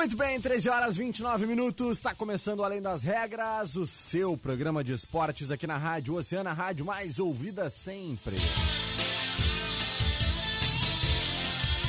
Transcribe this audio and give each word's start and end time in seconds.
Muito 0.00 0.16
bem, 0.16 0.40
13 0.40 0.70
horas 0.70 0.96
29 0.96 1.44
minutos, 1.44 1.98
está 1.98 2.14
começando 2.14 2.64
Além 2.64 2.80
das 2.80 3.02
Regras, 3.02 3.76
o 3.76 3.86
seu 3.86 4.34
programa 4.34 4.82
de 4.82 4.94
esportes 4.94 5.50
aqui 5.50 5.66
na 5.66 5.76
Rádio 5.76 6.14
Oceana, 6.14 6.54
rádio 6.54 6.86
mais 6.86 7.18
ouvida 7.18 7.68
sempre. 7.68 8.36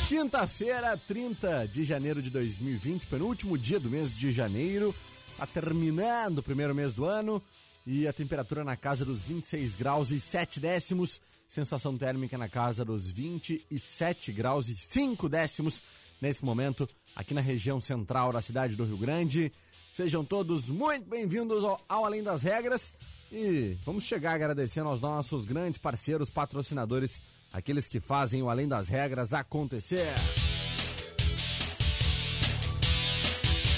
Quinta-feira, 0.09 0.97
30 0.97 1.69
de 1.69 1.85
janeiro 1.85 2.21
de 2.21 2.29
2020, 2.29 3.07
penúltimo 3.07 3.57
dia 3.57 3.79
do 3.79 3.89
mês 3.89 4.13
de 4.13 4.29
janeiro, 4.33 4.93
está 5.29 5.47
terminando 5.47 6.39
o 6.39 6.43
primeiro 6.43 6.75
mês 6.75 6.93
do 6.93 7.05
ano 7.05 7.41
e 7.87 8.09
a 8.09 8.11
temperatura 8.11 8.65
na 8.65 8.75
casa 8.75 9.05
dos 9.05 9.23
26 9.23 9.73
graus 9.73 10.11
e 10.11 10.19
7 10.19 10.59
décimos, 10.59 11.21
sensação 11.47 11.97
térmica 11.97 12.37
na 12.37 12.49
casa 12.49 12.83
dos 12.83 13.09
27 13.09 14.33
graus 14.33 14.67
e 14.67 14.75
5 14.75 15.29
décimos. 15.29 15.81
Nesse 16.21 16.45
momento 16.45 16.87
aqui 17.15 17.33
na 17.33 17.41
região 17.41 17.79
central 17.79 18.31
da 18.31 18.41
cidade 18.41 18.75
do 18.75 18.83
Rio 18.83 18.97
Grande. 18.97 19.51
Sejam 19.91 20.23
todos 20.23 20.69
muito 20.69 21.09
bem-vindos 21.09 21.63
ao, 21.63 21.79
ao, 21.87 22.05
Além 22.05 22.23
das 22.23 22.41
Regras 22.41 22.93
e 23.31 23.77
vamos 23.83 24.05
chegar 24.05 24.33
agradecendo 24.33 24.89
aos 24.89 25.01
nossos 25.01 25.43
grandes 25.43 25.79
parceiros, 25.79 26.29
patrocinadores, 26.29 27.21
aqueles 27.51 27.87
que 27.87 27.99
fazem 27.99 28.41
o 28.41 28.49
Além 28.49 28.67
das 28.67 28.87
Regras 28.87 29.33
acontecer. 29.33 30.07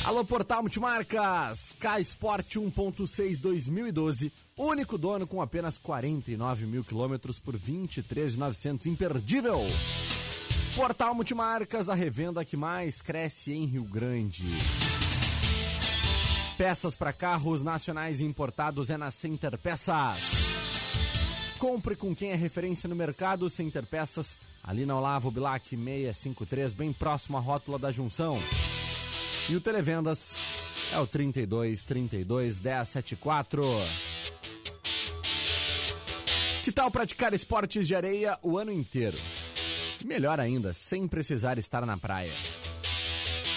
Alô 0.03 0.25
Portal 0.25 0.61
Multimarcas, 0.61 1.73
K 1.79 1.99
Sport 2.01 2.57
1.6 2.57 3.39
2012, 3.39 4.33
único 4.57 4.97
dono 4.97 5.25
com 5.25 5.41
apenas 5.41 5.77
49 5.77 6.65
mil 6.65 6.83
quilômetros 6.83 7.39
por 7.39 7.57
23.900, 7.57 8.85
imperdível. 8.85 9.61
Portal 10.75 11.13
Multimarcas, 11.13 11.87
a 11.87 11.93
revenda 11.93 12.43
que 12.43 12.57
mais 12.57 12.99
cresce 12.99 13.53
em 13.53 13.65
Rio 13.65 13.83
Grande. 13.83 14.43
Peças 16.57 16.95
para 16.95 17.13
carros 17.13 17.61
nacionais 17.61 18.19
e 18.19 18.25
importados 18.25 18.89
é 18.89 18.97
na 18.97 19.11
Center 19.11 19.55
Peças. 19.57 20.31
Compre 21.59 21.95
com 21.95 22.15
quem 22.15 22.31
é 22.31 22.35
referência 22.35 22.89
no 22.89 22.95
mercado 22.95 23.47
Center 23.51 23.85
Peças, 23.85 24.37
ali 24.63 24.83
na 24.83 24.97
Olavo 24.97 25.29
Bilac 25.29 25.69
653, 25.69 26.73
bem 26.73 26.91
próximo 26.91 27.37
à 27.37 27.39
rótula 27.39 27.77
da 27.77 27.91
junção. 27.91 28.39
E 29.47 29.55
o 29.55 29.61
Televendas 29.61 30.35
é 30.91 30.97
o 30.99 31.05
32 31.05 31.83
32 31.83 32.59
1074. 32.59 33.63
Que 36.63 36.71
tal 36.71 36.89
praticar 36.89 37.31
esportes 37.33 37.87
de 37.87 37.93
areia 37.93 38.39
o 38.41 38.57
ano 38.57 38.71
inteiro? 38.71 39.17
Melhor 40.03 40.39
ainda, 40.39 40.73
sem 40.73 41.07
precisar 41.07 41.57
estar 41.57 41.85
na 41.85 41.97
praia. 41.97 42.33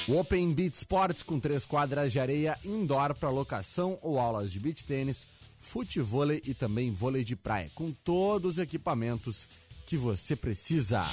O 0.09 0.17
Open 0.17 0.53
Beach 0.53 0.77
Sports 0.77 1.25
com 1.25 1.41
três 1.41 1.67
quadras 1.67 2.13
de 2.13 2.21
areia 2.21 2.57
indoor 2.65 3.13
para 3.15 3.29
locação 3.29 3.99
ou 4.01 4.21
aulas 4.21 4.53
de 4.53 4.61
beach 4.61 4.85
tênis, 4.85 5.27
futevôlei 5.59 6.41
e 6.45 6.55
também 6.55 6.93
vôlei 6.93 7.25
de 7.25 7.35
praia, 7.35 7.71
com 7.75 7.91
todos 7.91 8.53
os 8.53 8.59
equipamentos 8.59 9.49
que 9.85 9.97
você 9.97 10.37
precisa. 10.37 11.05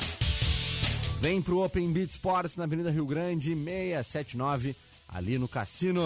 Vem 1.19 1.41
pro 1.41 1.63
Open 1.63 1.91
Beach 1.91 2.11
Sports 2.11 2.55
na 2.55 2.66
Avenida 2.66 2.91
Rio 2.91 3.05
Grande 3.05 3.55
679, 3.55 4.75
ali 5.07 5.39
no 5.39 5.47
cassino. 5.47 6.03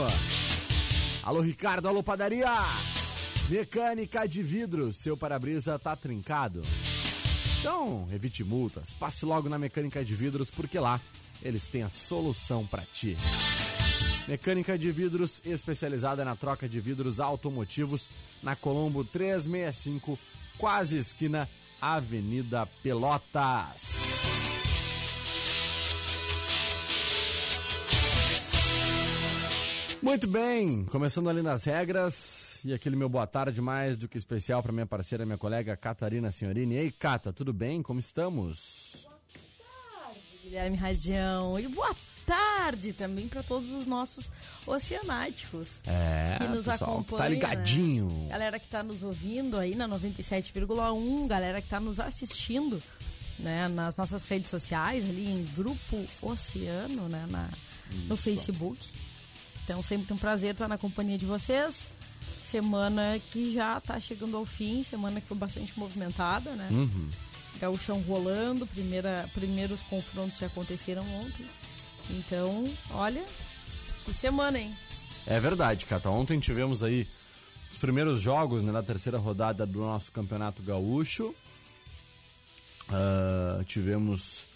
Alô 1.22 1.42
Ricardo, 1.42 1.90
alô 1.90 2.02
padaria! 2.02 2.48
Mecânica 3.50 4.26
de 4.26 4.42
vidro, 4.42 4.94
seu 4.94 5.18
para-brisa 5.18 5.78
tá 5.78 5.96
trincado. 5.96 6.62
Então, 7.60 8.08
evite 8.12 8.44
multas, 8.44 8.94
passe 8.94 9.26
logo 9.26 9.50
na 9.50 9.58
Mecânica 9.58 10.04
de 10.04 10.16
Vidros, 10.16 10.52
porque 10.52 10.80
lá 10.80 11.02
eles 11.42 11.68
têm 11.68 11.84
a 11.84 11.90
solução 11.90 12.66
para 12.66 12.84
ti. 12.84 13.18
Mecânica 14.28 14.78
de 14.78 14.92
Vidros 14.92 15.42
especializada 15.46 16.26
na 16.26 16.36
troca 16.36 16.68
de 16.68 16.82
vidros 16.82 17.20
automotivos 17.20 18.10
na 18.44 18.56
Colombo 18.56 19.04
365, 19.04 20.20
quase 20.58 20.98
esquina 20.98 21.50
Avenida 21.82 22.68
Pelotas. 22.84 24.37
Muito 30.02 30.28
bem, 30.28 30.86
começando 30.86 31.30
ali 31.30 31.42
nas 31.42 31.64
regras 31.66 32.64
e 32.64 32.72
aquele 32.72 32.96
meu 32.96 33.10
boa 33.10 33.26
tarde 33.26 33.62
mais 33.62 33.98
do 33.98 34.08
que 34.08 34.18
especial 34.18 34.62
para 34.62 34.72
minha 34.72 34.86
parceira, 34.86 35.26
minha 35.26 35.38
colega 35.38 35.76
Catarina 35.76 36.32
Senhorini. 36.32 36.76
Ei, 36.76 36.92
Cata, 36.92 37.34
tudo 37.34 37.52
bem? 37.52 37.82
Como 37.82 38.00
estamos? 38.00 39.08
Boa 39.08 40.04
tarde, 40.04 40.22
Guilherme 40.44 40.78
Radião. 40.78 41.60
E 41.60 41.68
boa 41.68 41.96
tarde 42.28 42.94
também 42.94 43.28
para 43.28 43.42
todos 43.42 43.72
os 43.72 43.88
nossos 43.88 44.32
oceanáticos 44.68 45.82
é, 45.88 46.38
que 46.38 46.48
nos 46.48 46.70
acompanham. 46.70 47.24
Tá 47.24 47.28
ligadinho. 47.28 48.08
Né? 48.08 48.30
Galera 48.30 48.60
que 48.60 48.68
tá 48.68 48.84
nos 48.84 49.02
ouvindo 49.02 49.58
aí 49.58 49.74
na 49.74 49.88
97,1, 49.88 51.28
galera 51.28 51.60
que 51.60 51.70
tá 51.70 51.80
nos 51.80 52.00
assistindo 52.00 52.82
né, 53.40 53.68
nas 53.68 53.98
nossas 53.98 54.24
redes 54.24 54.50
sociais, 54.50 55.10
ali 55.10 55.30
em 55.30 55.44
Grupo 55.56 56.06
Oceano, 56.22 57.10
né, 57.10 57.26
na, 57.30 57.50
no 58.08 58.16
Facebook. 58.16 58.78
Então, 59.68 59.84
sempre 59.84 60.14
um 60.14 60.18
prazer 60.18 60.52
estar 60.52 60.70
na 60.70 60.78
companhia 60.78 61.18
de 61.18 61.26
vocês. 61.26 61.90
Semana 62.42 63.20
que 63.32 63.54
já 63.54 63.78
está 63.78 64.00
chegando 64.00 64.38
ao 64.38 64.46
fim, 64.46 64.82
semana 64.82 65.20
que 65.20 65.28
foi 65.28 65.36
bastante 65.36 65.78
movimentada, 65.78 66.56
né? 66.56 66.70
Uhum. 66.72 67.10
Gauchão 67.60 68.00
rolando, 68.04 68.66
primeira, 68.66 69.30
primeiros 69.34 69.82
confrontos 69.82 70.40
já 70.40 70.48
aconteceram 70.48 71.04
ontem. 71.16 71.46
Então, 72.10 72.74
olha, 72.92 73.26
que 74.06 74.14
semana, 74.14 74.58
hein? 74.58 74.74
É 75.26 75.38
verdade, 75.38 75.86
Cata. 75.86 76.10
Ontem 76.10 76.40
tivemos 76.40 76.82
aí 76.82 77.06
os 77.70 77.78
primeiros 77.78 78.22
jogos 78.22 78.64
né, 78.64 78.72
na 78.72 78.82
terceira 78.82 79.18
rodada 79.18 79.66
do 79.66 79.80
nosso 79.80 80.14
Campeonato 80.14 80.64
Gaúcho. 80.64 81.36
Uh, 82.88 83.66
tivemos 83.66 84.48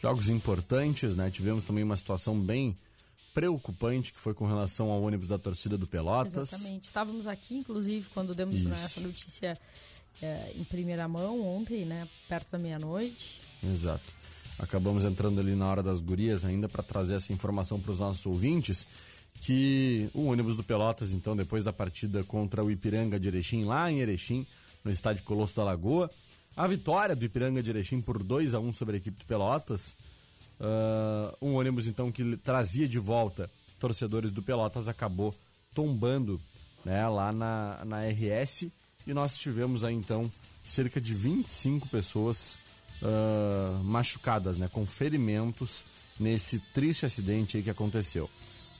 jogos 0.00 0.28
importantes, 0.28 1.16
né? 1.16 1.28
Tivemos 1.28 1.64
também 1.64 1.82
uma 1.82 1.96
situação 1.96 2.38
bem 2.38 2.78
preocupante 3.32 4.12
que 4.12 4.18
foi 4.18 4.34
com 4.34 4.46
relação 4.46 4.90
ao 4.90 5.02
ônibus 5.02 5.28
da 5.28 5.38
torcida 5.38 5.78
do 5.78 5.86
Pelotas. 5.86 6.52
Exatamente. 6.52 6.84
Estávamos 6.84 7.26
aqui, 7.26 7.56
inclusive, 7.56 8.06
quando 8.12 8.34
demos 8.34 8.64
né, 8.64 8.74
essa 8.74 9.00
notícia 9.00 9.58
é, 10.20 10.52
em 10.54 10.64
primeira 10.64 11.06
mão 11.08 11.40
ontem, 11.40 11.84
né? 11.84 12.08
Perto 12.28 12.50
da 12.50 12.58
meia-noite. 12.58 13.40
Exato. 13.62 14.20
Acabamos 14.58 15.04
entrando 15.04 15.40
ali 15.40 15.54
na 15.54 15.66
hora 15.66 15.82
das 15.82 16.02
gurias 16.02 16.44
ainda 16.44 16.68
para 16.68 16.82
trazer 16.82 17.14
essa 17.14 17.32
informação 17.32 17.80
para 17.80 17.92
os 17.92 17.98
nossos 17.98 18.26
ouvintes 18.26 18.86
que 19.40 20.10
o 20.12 20.26
ônibus 20.26 20.54
do 20.54 20.62
Pelotas, 20.62 21.12
então, 21.12 21.34
depois 21.34 21.64
da 21.64 21.72
partida 21.72 22.22
contra 22.24 22.62
o 22.62 22.70
Ipiranga 22.70 23.18
de 23.18 23.28
Erechim, 23.28 23.64
lá 23.64 23.90
em 23.90 24.00
Erechim, 24.00 24.46
no 24.84 24.90
estádio 24.90 25.24
Colosso 25.24 25.56
da 25.56 25.64
Lagoa, 25.64 26.10
a 26.54 26.66
vitória 26.66 27.16
do 27.16 27.24
Ipiranga 27.24 27.62
de 27.62 27.70
Erechim 27.70 28.02
por 28.02 28.22
2 28.22 28.52
a 28.52 28.60
1 28.60 28.72
sobre 28.72 28.96
a 28.96 28.98
equipe 28.98 29.18
do 29.18 29.24
Pelotas, 29.24 29.96
Uh, 30.60 31.34
um 31.40 31.54
ônibus 31.54 31.86
então 31.86 32.12
que 32.12 32.36
trazia 32.36 32.86
de 32.86 32.98
volta 32.98 33.50
torcedores 33.78 34.30
do 34.30 34.42
Pelotas 34.42 34.88
acabou 34.88 35.34
tombando 35.74 36.38
né, 36.84 37.08
lá 37.08 37.32
na, 37.32 37.82
na 37.84 38.06
RS 38.06 38.66
e 39.06 39.14
nós 39.14 39.38
tivemos 39.38 39.84
aí 39.84 39.94
então 39.94 40.30
cerca 40.62 41.00
de 41.00 41.14
25 41.14 41.88
pessoas 41.88 42.58
uh, 43.00 43.82
machucadas, 43.82 44.58
né, 44.58 44.68
com 44.68 44.84
ferimentos 44.86 45.86
nesse 46.18 46.58
triste 46.58 47.06
acidente 47.06 47.56
aí 47.56 47.62
que 47.62 47.70
aconteceu. 47.70 48.28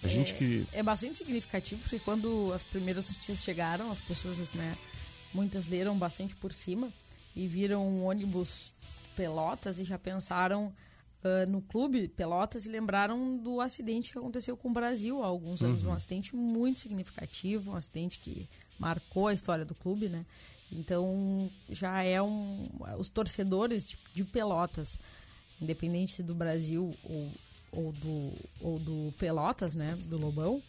A 0.02 0.06
é, 0.06 0.08
gente 0.08 0.34
que 0.34 0.66
é 0.72 0.82
bastante 0.82 1.16
significativo 1.16 1.80
porque 1.80 1.98
quando 1.98 2.52
as 2.52 2.62
primeiras 2.62 3.08
notícias 3.08 3.42
chegaram, 3.42 3.90
as 3.90 4.00
pessoas, 4.00 4.52
né, 4.52 4.76
muitas 5.32 5.66
leram 5.66 5.98
bastante 5.98 6.34
por 6.36 6.52
cima 6.52 6.92
e 7.34 7.46
viram 7.46 7.86
um 7.86 8.04
ônibus 8.04 8.72
Pelotas 9.16 9.78
e 9.78 9.84
já 9.84 9.98
pensaram 9.98 10.72
uh, 11.24 11.50
no 11.50 11.60
clube 11.62 12.08
Pelotas 12.08 12.66
e 12.66 12.68
lembraram 12.68 13.36
do 13.36 13.60
acidente 13.60 14.12
que 14.12 14.18
aconteceu 14.18 14.56
com 14.56 14.70
o 14.70 14.72
Brasil 14.72 15.22
há 15.22 15.26
alguns 15.26 15.62
anos, 15.62 15.82
uhum. 15.82 15.90
um 15.90 15.94
acidente 15.94 16.34
muito 16.34 16.80
significativo, 16.80 17.72
um 17.72 17.76
acidente 17.76 18.18
que 18.18 18.48
marcou 18.78 19.28
a 19.28 19.34
história 19.34 19.64
do 19.64 19.74
clube, 19.74 20.08
né? 20.08 20.24
Então 20.72 21.50
já 21.68 22.02
é 22.02 22.22
um. 22.22 22.68
Os 22.98 23.08
torcedores 23.08 23.88
de, 23.88 23.98
de 24.14 24.24
Pelotas, 24.24 25.00
independente 25.60 26.12
se 26.12 26.22
do 26.22 26.34
Brasil 26.34 26.94
ou, 27.02 27.30
ou, 27.72 27.92
do, 27.92 28.32
ou 28.60 28.78
do 28.78 29.14
Pelotas, 29.18 29.74
né? 29.74 29.96
Do 30.06 30.16
Lobão, 30.16 30.62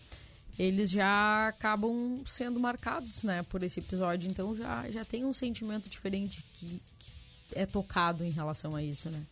eles 0.57 0.89
já 0.89 1.47
acabam 1.47 2.23
sendo 2.25 2.59
marcados 2.59 3.23
né, 3.23 3.43
por 3.43 3.63
esse 3.63 3.79
episódio. 3.79 4.29
Então 4.29 4.55
já, 4.55 4.89
já 4.89 5.05
tem 5.05 5.23
um 5.23 5.33
sentimento 5.33 5.87
diferente 5.87 6.43
que, 6.53 6.81
que 6.99 7.11
é 7.53 7.65
tocado 7.65 8.23
em 8.23 8.31
relação 8.31 8.75
a 8.75 8.83
isso, 8.83 9.09
né? 9.09 9.23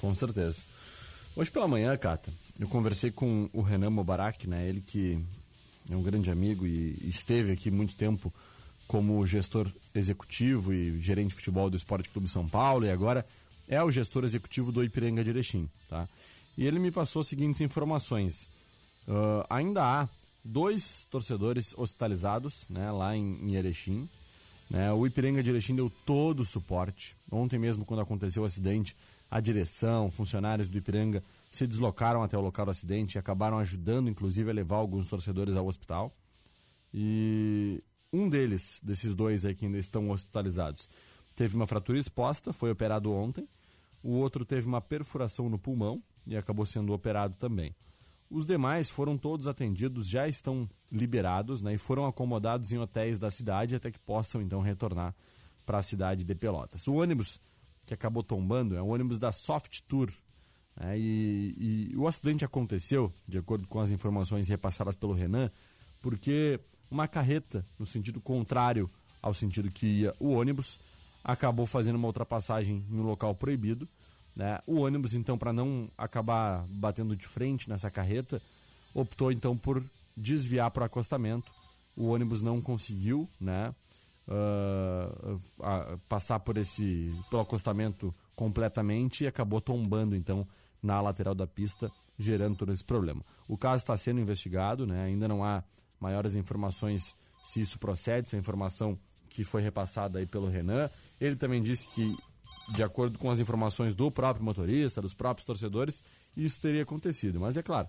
Com 0.00 0.14
certeza. 0.14 0.64
Hoje 1.34 1.50
pela 1.50 1.68
manhã, 1.68 1.96
Cata, 1.96 2.32
eu 2.58 2.68
conversei 2.68 3.10
com 3.10 3.48
o 3.52 3.60
Renan 3.60 3.90
Mubarak, 3.90 4.48
né? 4.48 4.68
Ele 4.68 4.80
que 4.80 5.18
é 5.90 5.96
um 5.96 6.02
grande 6.02 6.30
amigo 6.30 6.66
e 6.66 6.96
esteve 7.08 7.52
aqui 7.52 7.70
muito 7.70 7.94
tempo 7.94 8.32
como 8.86 9.24
gestor 9.26 9.70
executivo 9.94 10.72
e 10.72 11.00
gerente 11.00 11.30
de 11.30 11.34
futebol 11.34 11.68
do 11.68 11.76
Esporte 11.76 12.08
Clube 12.08 12.28
São 12.28 12.48
Paulo 12.48 12.86
e 12.86 12.90
agora 12.90 13.26
é 13.68 13.82
o 13.82 13.90
gestor 13.90 14.24
executivo 14.24 14.70
do 14.70 14.82
Ipiranga 14.82 15.24
de 15.24 15.30
Erechim, 15.30 15.68
tá? 15.88 16.08
E 16.56 16.66
ele 16.66 16.78
me 16.78 16.90
passou 16.90 17.20
as 17.20 17.28
seguintes 17.28 17.60
informações. 17.60 18.48
Uh, 19.06 19.44
ainda 19.50 19.84
há 19.84 20.08
dois 20.44 21.04
torcedores 21.10 21.74
hospitalizados, 21.76 22.66
né, 22.70 22.90
lá 22.90 23.16
em, 23.16 23.38
em 23.42 23.54
Erechim. 23.56 24.08
Né? 24.70 24.92
O 24.92 25.06
Ipiranga 25.06 25.42
de 25.42 25.50
Erechim 25.50 25.74
deu 25.74 25.90
todo 26.04 26.40
o 26.40 26.46
suporte. 26.46 27.16
Ontem 27.30 27.58
mesmo, 27.58 27.84
quando 27.84 28.00
aconteceu 28.00 28.42
o 28.42 28.46
acidente, 28.46 28.96
a 29.30 29.40
direção, 29.40 30.10
funcionários 30.10 30.68
do 30.68 30.78
Ipiranga 30.78 31.22
se 31.50 31.66
deslocaram 31.66 32.22
até 32.22 32.38
o 32.38 32.40
local 32.40 32.66
do 32.66 32.70
acidente 32.70 33.16
e 33.16 33.18
acabaram 33.18 33.58
ajudando, 33.58 34.08
inclusive, 34.08 34.50
a 34.50 34.54
levar 34.54 34.76
alguns 34.76 35.08
torcedores 35.08 35.56
ao 35.56 35.66
hospital. 35.66 36.16
E 36.92 37.82
um 38.12 38.28
deles, 38.28 38.80
desses 38.84 39.14
dois 39.14 39.44
aí 39.44 39.54
que 39.54 39.66
ainda 39.66 39.78
estão 39.78 40.10
hospitalizados, 40.10 40.88
teve 41.34 41.56
uma 41.56 41.66
fratura 41.66 41.98
exposta, 41.98 42.52
foi 42.52 42.70
operado 42.70 43.12
ontem. 43.12 43.48
O 44.02 44.12
outro 44.12 44.44
teve 44.44 44.66
uma 44.66 44.80
perfuração 44.80 45.48
no 45.48 45.58
pulmão 45.58 46.02
e 46.26 46.36
acabou 46.36 46.64
sendo 46.64 46.92
operado 46.92 47.34
também. 47.34 47.74
Os 48.30 48.44
demais 48.44 48.90
foram 48.90 49.16
todos 49.16 49.46
atendidos, 49.46 50.08
já 50.08 50.26
estão 50.26 50.68
liberados 50.90 51.62
né, 51.62 51.74
e 51.74 51.78
foram 51.78 52.06
acomodados 52.06 52.72
em 52.72 52.78
hotéis 52.78 53.18
da 53.18 53.30
cidade 53.30 53.76
até 53.76 53.90
que 53.90 53.98
possam 53.98 54.42
então 54.42 54.60
retornar 54.60 55.14
para 55.64 55.78
a 55.78 55.82
cidade 55.82 56.24
de 56.24 56.34
Pelotas. 56.34 56.86
O 56.86 56.94
ônibus 56.94 57.40
que 57.86 57.94
acabou 57.94 58.22
tombando 58.22 58.76
é 58.76 58.82
o 58.82 58.88
ônibus 58.88 59.18
da 59.18 59.32
Soft 59.32 59.80
Tour. 59.88 60.10
Né, 60.76 60.98
e, 60.98 61.90
e 61.92 61.96
o 61.96 62.06
acidente 62.06 62.44
aconteceu, 62.44 63.12
de 63.26 63.38
acordo 63.38 63.66
com 63.66 63.80
as 63.80 63.90
informações 63.90 64.48
repassadas 64.48 64.96
pelo 64.96 65.14
Renan, 65.14 65.50
porque 66.02 66.60
uma 66.90 67.08
carreta 67.08 67.64
no 67.78 67.86
sentido 67.86 68.20
contrário 68.20 68.90
ao 69.26 69.34
sentido 69.34 69.70
que 69.70 69.86
ia 69.86 70.14
o 70.20 70.30
ônibus, 70.30 70.78
acabou 71.24 71.66
fazendo 71.66 71.96
uma 71.96 72.06
ultrapassagem 72.06 72.84
em 72.88 72.96
um 72.96 73.02
local 73.02 73.34
proibido. 73.34 73.88
Né? 74.36 74.60
O 74.66 74.82
ônibus, 74.82 75.14
então, 75.14 75.36
para 75.36 75.52
não 75.52 75.90
acabar 75.98 76.64
batendo 76.68 77.16
de 77.16 77.26
frente 77.26 77.68
nessa 77.68 77.90
carreta, 77.90 78.40
optou 78.94 79.32
então 79.32 79.56
por 79.56 79.82
desviar 80.16 80.70
para 80.70 80.82
o 80.82 80.86
acostamento. 80.86 81.50
O 81.96 82.06
ônibus 82.06 82.40
não 82.40 82.60
conseguiu 82.60 83.28
né, 83.40 83.74
uh, 84.28 85.98
passar 86.08 86.40
por 86.40 86.56
esse 86.58 87.14
pelo 87.30 87.42
acostamento 87.42 88.14
completamente 88.34 89.24
e 89.24 89.26
acabou 89.26 89.60
tombando 89.60 90.14
então 90.14 90.46
na 90.82 91.00
lateral 91.00 91.34
da 91.34 91.46
pista, 91.46 91.90
gerando 92.18 92.56
todo 92.56 92.72
esse 92.72 92.84
problema. 92.84 93.24
O 93.48 93.56
caso 93.56 93.82
está 93.82 93.96
sendo 93.96 94.20
investigado, 94.20 94.86
né? 94.86 95.04
ainda 95.04 95.26
não 95.26 95.42
há 95.42 95.64
maiores 95.98 96.34
informações 96.34 97.16
se 97.42 97.60
isso 97.60 97.78
procede, 97.78 98.28
se 98.28 98.36
a 98.36 98.38
informação 98.38 98.98
que 99.28 99.44
foi 99.44 99.62
repassada 99.62 100.18
aí 100.18 100.26
pelo 100.26 100.48
Renan. 100.48 100.90
Ele 101.20 101.36
também 101.36 101.62
disse 101.62 101.88
que, 101.88 102.16
de 102.72 102.82
acordo 102.82 103.18
com 103.18 103.30
as 103.30 103.40
informações 103.40 103.94
do 103.94 104.10
próprio 104.10 104.44
motorista, 104.44 105.02
dos 105.02 105.14
próprios 105.14 105.44
torcedores, 105.44 106.02
isso 106.36 106.60
teria 106.60 106.82
acontecido. 106.82 107.40
Mas 107.40 107.56
é 107.56 107.62
claro, 107.62 107.88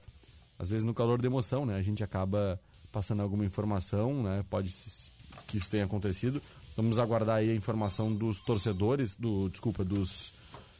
às 0.57 0.69
vezes 0.69 0.83
no 0.83 0.93
calor 0.93 1.21
da 1.21 1.27
emoção, 1.27 1.65
né, 1.65 1.75
a 1.75 1.81
gente 1.81 2.03
acaba 2.03 2.59
passando 2.91 3.21
alguma 3.21 3.45
informação, 3.45 4.23
né, 4.23 4.43
pode 4.49 4.71
que 5.47 5.57
isso 5.57 5.69
tenha 5.69 5.85
acontecido. 5.85 6.41
Vamos 6.75 6.99
aguardar 6.99 7.37
aí 7.37 7.49
a 7.49 7.55
informação 7.55 8.13
dos 8.13 8.41
torcedores, 8.41 9.15
do, 9.15 9.49
desculpa, 9.49 9.83
dos 9.83 10.33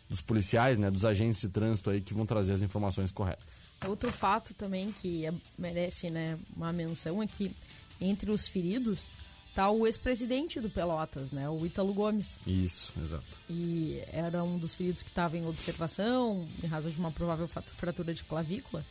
dos 0.10 0.22
policiais, 0.22 0.78
né, 0.78 0.90
dos 0.90 1.04
agentes 1.04 1.42
de 1.42 1.50
trânsito 1.50 1.90
aí 1.90 2.02
que 2.02 2.14
vão 2.14 2.26
trazer 2.26 2.54
as 2.54 2.62
informações 2.62 3.12
corretas. 3.12 3.72
Outro 3.86 4.12
fato 4.12 4.54
também 4.54 4.92
que 4.92 5.26
é, 5.26 5.34
merece, 5.58 6.10
né, 6.10 6.40
uma 6.56 6.72
menção 6.72 7.22
é 7.22 7.28
que 7.28 7.54
entre 8.00 8.32
os 8.32 8.48
feridos 8.48 9.12
tá 9.54 9.70
o 9.70 9.88
ex-presidente 9.88 10.62
do 10.62 10.70
Pelotas, 10.70 11.32
né, 11.32 11.50
o 11.50 11.66
Ítalo 11.66 11.94
Gomes. 11.94 12.38
Isso, 12.46 12.94
exato. 13.00 13.36
E 13.50 14.02
era 14.12 14.44
um 14.44 14.58
dos 14.58 14.76
feridos 14.76 15.02
que 15.02 15.10
estava 15.10 15.38
em 15.38 15.46
observação 15.48 16.48
em 16.64 16.68
razão 16.68 16.92
de 16.92 17.00
uma 17.00 17.12
provável 17.12 17.48
fratura 17.48 18.14
de 18.14 18.24
clavícula. 18.24 18.86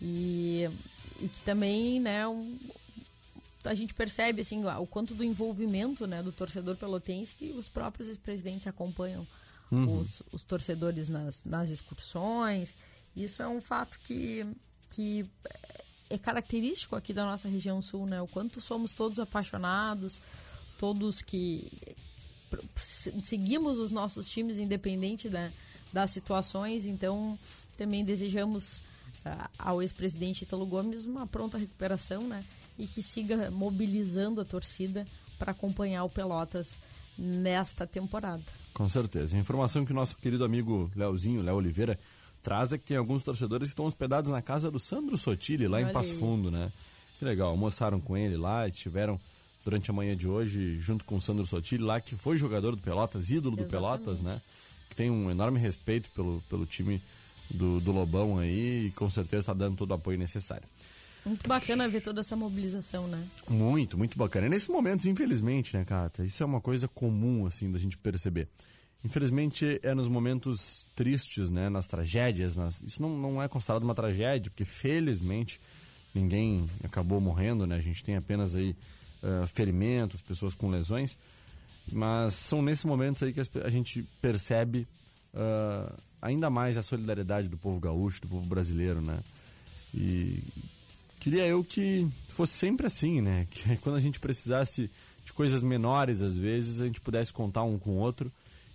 E, 0.00 0.68
e 1.18 1.28
que 1.28 1.40
também, 1.40 1.98
né, 1.98 2.28
um, 2.28 2.58
a 3.66 3.74
gente 3.74 3.94
percebe 3.94 4.42
assim 4.42 4.64
o 4.64 4.86
quanto 4.86 5.14
do 5.14 5.24
envolvimento, 5.24 6.06
né, 6.06 6.22
do 6.22 6.32
torcedor 6.32 6.76
pelotense 6.76 7.34
que 7.34 7.52
os 7.52 7.68
próprios 7.68 8.08
ex-presidentes 8.08 8.66
acompanham 8.66 9.26
uhum. 9.70 10.00
os, 10.00 10.22
os, 10.32 10.44
torcedores 10.44 11.08
nas, 11.08 11.44
nas 11.44 11.70
excursões. 11.70 12.74
Isso 13.14 13.42
é 13.42 13.48
um 13.48 13.60
fato 13.60 13.98
que, 14.00 14.46
que 14.90 15.28
é 16.08 16.18
característico 16.18 16.96
aqui 16.96 17.12
da 17.12 17.24
nossa 17.24 17.48
região 17.48 17.80
sul, 17.82 18.06
né? 18.06 18.20
O 18.20 18.26
quanto 18.26 18.60
somos 18.60 18.92
todos 18.92 19.18
apaixonados, 19.18 20.20
todos 20.78 21.22
que 21.22 21.70
seguimos 23.22 23.78
os 23.78 23.90
nossos 23.90 24.28
times 24.30 24.58
independente 24.58 25.28
da, 25.28 25.50
das 25.92 26.10
situações. 26.10 26.86
Então, 26.86 27.38
também 27.76 28.04
desejamos 28.04 28.80
uh, 29.24 29.48
ao 29.58 29.82
ex-presidente 29.82 30.42
Italo 30.42 30.66
Gomes 30.66 31.06
uma 31.06 31.26
pronta 31.26 31.58
recuperação, 31.58 32.22
né? 32.22 32.42
E 32.78 32.86
que 32.86 33.02
siga 33.02 33.50
mobilizando 33.50 34.40
a 34.40 34.44
torcida 34.44 35.06
para 35.38 35.52
acompanhar 35.52 36.04
o 36.04 36.10
Pelotas 36.10 36.80
nesta 37.16 37.86
temporada. 37.86 38.42
Com 38.74 38.88
certeza. 38.88 39.36
A 39.36 39.40
informação 39.40 39.84
que 39.84 39.92
o 39.92 39.94
nosso 39.94 40.16
querido 40.16 40.44
amigo 40.44 40.90
Leozinho, 40.94 41.42
Léo 41.42 41.56
Oliveira, 41.56 41.98
traz 42.42 42.72
é 42.72 42.78
que 42.78 42.84
tem 42.84 42.96
alguns 42.96 43.22
torcedores 43.22 43.68
que 43.68 43.72
estão 43.72 43.86
hospedados 43.86 44.30
na 44.30 44.42
casa 44.42 44.70
do 44.70 44.78
Sandro 44.78 45.16
Sotile, 45.16 45.66
lá 45.66 45.78
Olha 45.78 45.88
em 45.88 45.92
Passo 45.92 46.12
aí. 46.12 46.18
Fundo, 46.18 46.50
né? 46.50 46.70
Que 47.18 47.24
legal, 47.24 47.50
almoçaram 47.50 47.98
com 48.00 48.16
ele 48.16 48.36
lá, 48.36 48.68
estiveram 48.68 49.18
durante 49.64 49.90
a 49.90 49.94
manhã 49.94 50.16
de 50.16 50.28
hoje 50.28 50.78
junto 50.78 51.04
com 51.04 51.16
o 51.16 51.20
Sandro 51.20 51.46
Sotile 51.46 51.82
lá, 51.82 52.00
que 52.00 52.14
foi 52.14 52.36
jogador 52.36 52.76
do 52.76 52.82
Pelotas, 52.82 53.30
ídolo 53.30 53.56
Exatamente. 53.56 53.66
do 53.66 53.70
Pelotas, 53.70 54.20
né? 54.20 54.40
Que 54.88 54.94
tem 54.94 55.10
um 55.10 55.30
enorme 55.30 55.58
respeito 55.58 56.08
pelo, 56.10 56.42
pelo 56.48 56.66
time 56.66 57.02
do, 57.50 57.80
do 57.80 57.92
Lobão 57.92 58.38
aí 58.38 58.86
e 58.86 58.90
com 58.90 59.08
certeza 59.10 59.40
está 59.40 59.54
dando 59.54 59.76
todo 59.76 59.90
o 59.90 59.94
apoio 59.94 60.18
necessário. 60.18 60.68
Muito 61.26 61.48
bacana 61.48 61.88
ver 61.88 62.00
toda 62.00 62.20
essa 62.20 62.36
mobilização, 62.36 63.08
né? 63.08 63.20
Muito, 63.48 63.98
muito 63.98 64.16
bacana. 64.16 64.46
E 64.46 64.48
nesses 64.48 64.68
momentos, 64.68 65.06
infelizmente, 65.06 65.76
né, 65.76 65.84
Cata? 65.84 66.24
Isso 66.24 66.40
é 66.40 66.46
uma 66.46 66.60
coisa 66.60 66.86
comum, 66.86 67.46
assim, 67.46 67.68
da 67.68 67.80
gente 67.80 67.98
perceber. 67.98 68.48
Infelizmente, 69.04 69.80
é 69.82 69.92
nos 69.92 70.06
momentos 70.06 70.86
tristes, 70.94 71.50
né, 71.50 71.68
nas 71.68 71.88
tragédias. 71.88 72.54
Nas... 72.54 72.80
Isso 72.80 73.02
não, 73.02 73.18
não 73.18 73.42
é 73.42 73.48
considerado 73.48 73.82
uma 73.82 73.94
tragédia, 73.94 74.50
porque 74.52 74.64
felizmente 74.64 75.60
ninguém 76.14 76.70
acabou 76.84 77.20
morrendo, 77.20 77.66
né? 77.66 77.74
A 77.74 77.80
gente 77.80 78.04
tem 78.04 78.14
apenas 78.14 78.54
aí 78.54 78.76
uh, 79.22 79.46
ferimentos, 79.48 80.22
pessoas 80.22 80.54
com 80.54 80.70
lesões. 80.70 81.18
Mas 81.92 82.34
são 82.34 82.62
nesses 82.62 82.84
momentos 82.84 83.22
aí 83.24 83.32
que 83.32 83.40
a 83.64 83.70
gente 83.70 84.02
percebe 84.22 84.86
uh, 85.34 85.92
ainda 86.22 86.48
mais 86.48 86.76
a 86.76 86.82
solidariedade 86.82 87.48
do 87.48 87.56
povo 87.56 87.80
gaúcho, 87.80 88.20
do 88.22 88.28
povo 88.28 88.46
brasileiro, 88.46 89.00
né? 89.00 89.18
E 89.92 90.42
Queria 91.26 91.44
eu 91.44 91.64
que 91.64 92.08
fosse 92.28 92.52
sempre 92.52 92.86
assim, 92.86 93.20
né? 93.20 93.46
Que 93.50 93.76
quando 93.78 93.96
a 93.96 94.00
gente 94.00 94.20
precisasse 94.20 94.88
de 95.24 95.32
coisas 95.32 95.60
menores, 95.60 96.22
às 96.22 96.38
vezes, 96.38 96.80
a 96.80 96.86
gente 96.86 97.00
pudesse 97.00 97.32
contar 97.32 97.64
um 97.64 97.80
com 97.80 97.90
o 97.90 97.96
outro. 97.96 98.30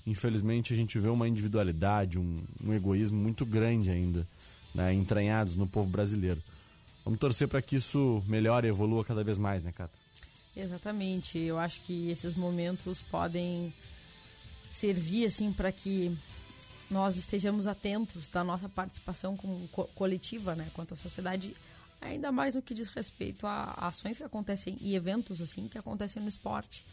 Infelizmente, 0.06 0.74
a 0.74 0.76
gente 0.76 1.00
vê 1.00 1.08
uma 1.08 1.30
individualidade, 1.30 2.20
um, 2.20 2.44
um 2.62 2.74
egoísmo 2.74 3.18
muito 3.18 3.46
grande 3.46 3.90
ainda, 3.90 4.28
né? 4.76 4.94
entranhados 4.94 5.56
no 5.56 5.66
povo 5.66 5.90
brasileiro. 5.90 6.44
Vamos 7.06 7.22
torcer 7.22 7.48
para 7.48 7.62
que 7.62 7.78
isso 7.78 8.22
melhore 8.28 8.68
e 8.68 8.70
evolua 8.70 9.06
cada 9.06 9.24
vez 9.24 9.38
mais, 9.38 9.64
né, 9.64 9.72
Cata? 9.72 9.94
Exatamente. 10.54 11.38
Eu 11.38 11.58
acho 11.58 11.80
que 11.80 12.10
esses 12.10 12.36
momentos 12.36 13.00
podem 13.00 13.74
servir 14.70 15.26
assim 15.26 15.54
para 15.54 15.72
que 15.72 16.14
nós 16.90 17.16
estejamos 17.16 17.66
atentos 17.66 18.28
da 18.28 18.44
nossa 18.44 18.68
participação 18.68 19.38
coletiva, 19.96 20.54
né, 20.54 20.68
quanto 20.74 20.96
à 20.96 20.98
sociedade, 20.98 21.56
ainda 22.02 22.32
mais 22.32 22.56
no 22.56 22.62
que 22.62 22.74
diz 22.74 22.90
respeito 22.90 23.46
a 23.46 23.74
ações 23.74 24.18
que 24.18 24.24
acontecem 24.24 24.78
e 24.82 24.96
eventos 24.96 25.42
assim 25.42 25.68
que 25.68 25.78
acontecem 25.78 26.22
no 26.22 26.28
esporte, 26.28 26.86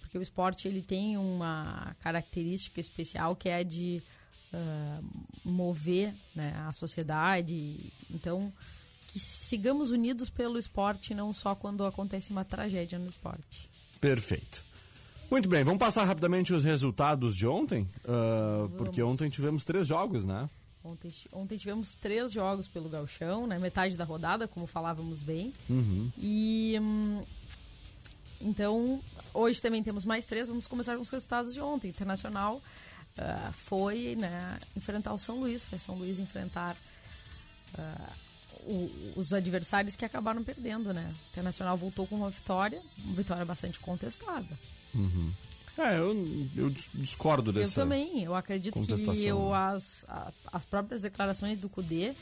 porque 0.00 0.18
o 0.18 0.22
esporte 0.22 0.66
ele 0.66 0.82
tem 0.82 1.16
uma 1.16 1.96
característica 2.00 2.80
especial 2.80 3.36
que 3.36 3.48
é 3.48 3.62
de 3.62 4.02
uh, 4.52 5.50
mover 5.50 6.14
né, 6.34 6.54
a 6.66 6.72
sociedade, 6.72 7.92
então 8.10 8.52
que 9.06 9.18
sigamos 9.18 9.90
unidos 9.90 10.28
pelo 10.28 10.58
esporte, 10.58 11.14
não 11.14 11.32
só 11.32 11.54
quando 11.54 11.84
acontece 11.86 12.30
uma 12.30 12.44
tragédia 12.44 12.98
no 12.98 13.08
esporte. 13.08 13.70
Perfeito. 14.00 14.62
Muito 15.30 15.48
bem, 15.48 15.62
vamos 15.62 15.78
passar 15.78 16.04
rapidamente 16.04 16.54
os 16.54 16.64
resultados 16.64 17.36
de 17.36 17.46
ontem, 17.46 17.88
uh, 18.04 18.68
porque 18.76 19.02
ontem 19.02 19.28
tivemos 19.28 19.62
três 19.62 19.86
jogos, 19.86 20.24
né? 20.24 20.48
Ontem, 20.88 21.10
ontem 21.32 21.58
tivemos 21.58 21.94
três 21.94 22.32
jogos 22.32 22.66
pelo 22.66 22.88
Galchão, 22.88 23.46
né? 23.46 23.58
Metade 23.58 23.96
da 23.96 24.04
rodada, 24.04 24.48
como 24.48 24.66
falávamos 24.66 25.22
bem. 25.22 25.52
Uhum. 25.68 26.10
E 26.16 26.78
hum, 26.80 27.24
então 28.40 29.02
hoje 29.34 29.60
também 29.60 29.82
temos 29.82 30.04
mais 30.04 30.24
três. 30.24 30.48
Vamos 30.48 30.66
começar 30.66 30.96
com 30.96 31.02
os 31.02 31.10
resultados 31.10 31.54
de 31.54 31.60
ontem. 31.60 31.88
Internacional 31.88 32.56
uh, 32.56 33.52
foi 33.52 34.16
né, 34.16 34.58
enfrentar 34.76 35.12
o 35.12 35.18
São 35.18 35.40
Luís, 35.40 35.64
foi 35.64 35.78
São 35.78 35.94
Luís 35.96 36.18
enfrentar 36.18 36.76
uh, 37.74 38.12
o, 38.64 39.12
os 39.16 39.32
adversários 39.32 39.96
que 39.96 40.04
acabaram 40.04 40.42
perdendo, 40.42 40.92
né? 40.94 41.12
O 41.12 41.30
Internacional 41.32 41.76
voltou 41.76 42.06
com 42.06 42.16
uma 42.16 42.30
vitória, 42.30 42.80
uma 42.98 43.14
vitória 43.14 43.44
bastante 43.44 43.78
contestada. 43.78 44.58
Uhum. 44.94 45.32
É, 45.78 45.96
eu, 45.96 46.12
eu 46.56 46.70
discordo 46.94 47.52
dessa. 47.52 47.80
Eu 47.80 47.84
também, 47.84 48.24
eu 48.24 48.34
acredito 48.34 48.80
que 48.80 49.24
eu, 49.24 49.54
as, 49.54 50.04
as 50.52 50.64
próprias 50.64 51.00
declarações 51.00 51.56
do 51.56 51.68
CUDE 51.68 52.16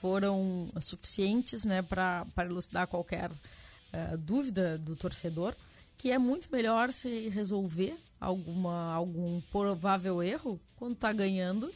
foram 0.00 0.70
suficientes 0.80 1.64
né, 1.64 1.82
para 1.82 2.24
elucidar 2.38 2.86
qualquer 2.86 3.30
uh, 3.30 4.16
dúvida 4.18 4.78
do 4.78 4.94
torcedor, 4.94 5.54
que 5.98 6.10
é 6.10 6.18
muito 6.18 6.48
melhor 6.52 6.92
se 6.92 7.28
resolver 7.28 7.98
alguma, 8.20 8.94
algum 8.94 9.40
provável 9.50 10.22
erro 10.22 10.60
quando 10.76 10.94
está 10.94 11.12
ganhando, 11.12 11.70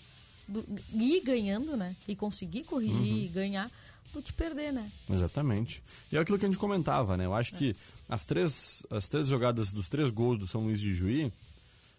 do, 0.47 0.65
ir 0.95 1.21
ganhando, 1.21 1.77
né? 1.77 1.97
E 2.07 2.15
conseguir 2.15 2.65
corrigir 2.65 2.97
uhum. 2.97 3.25
e 3.25 3.29
ganhar 3.29 3.71
do 4.15 4.23
que 4.23 4.33
perder, 4.33 4.73
né? 4.73 4.91
Exatamente. 5.09 5.83
E 6.11 6.17
é 6.17 6.21
aquilo 6.21 6.39
que 6.39 6.45
a 6.45 6.49
gente 6.49 6.59
comentava, 6.59 7.17
né? 7.17 7.27
Eu 7.27 7.35
acho 7.35 7.55
é. 7.55 7.59
que 7.59 7.77
as 8.09 8.25
três, 8.25 8.83
as 8.91 9.09
três 9.09 9.29
jogadas 9.29 9.73
dos 9.73 9.89
três 9.89 10.11
gols 10.11 10.39
do 10.39 10.47
São 10.47 10.63
Luís 10.63 10.81
de 10.81 10.93
Juí 10.95 11.33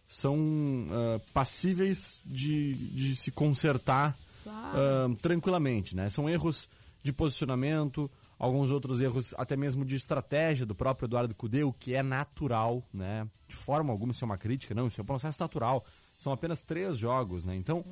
são 0.07 0.37
uh, 0.37 1.19
passíveis 1.33 2.21
de, 2.25 2.75
de 2.91 3.15
se 3.15 3.31
consertar 3.31 4.17
claro. 4.43 5.11
uh, 5.11 5.15
tranquilamente, 5.15 5.95
né? 5.95 6.09
São 6.09 6.29
erros 6.29 6.69
de 7.03 7.11
posicionamento, 7.11 8.09
alguns 8.37 8.71
outros 8.71 9.01
erros 9.01 9.33
até 9.37 9.55
mesmo 9.55 9.85
de 9.85 9.95
estratégia 9.95 10.65
do 10.65 10.75
próprio 10.75 11.07
Eduardo 11.07 11.33
Cudê, 11.35 11.63
o 11.63 11.73
que 11.73 11.93
é 11.93 12.03
natural, 12.03 12.83
né? 12.93 13.27
De 13.47 13.55
forma 13.55 13.91
alguma 13.91 14.11
isso 14.11 14.23
é 14.23 14.27
uma 14.27 14.37
crítica, 14.37 14.73
não, 14.73 14.87
isso 14.87 14.99
é 14.99 15.03
um 15.03 15.07
processo 15.07 15.41
natural. 15.41 15.85
São 16.19 16.31
apenas 16.31 16.61
três 16.61 16.97
jogos, 16.97 17.43
né? 17.43 17.55
Então, 17.55 17.85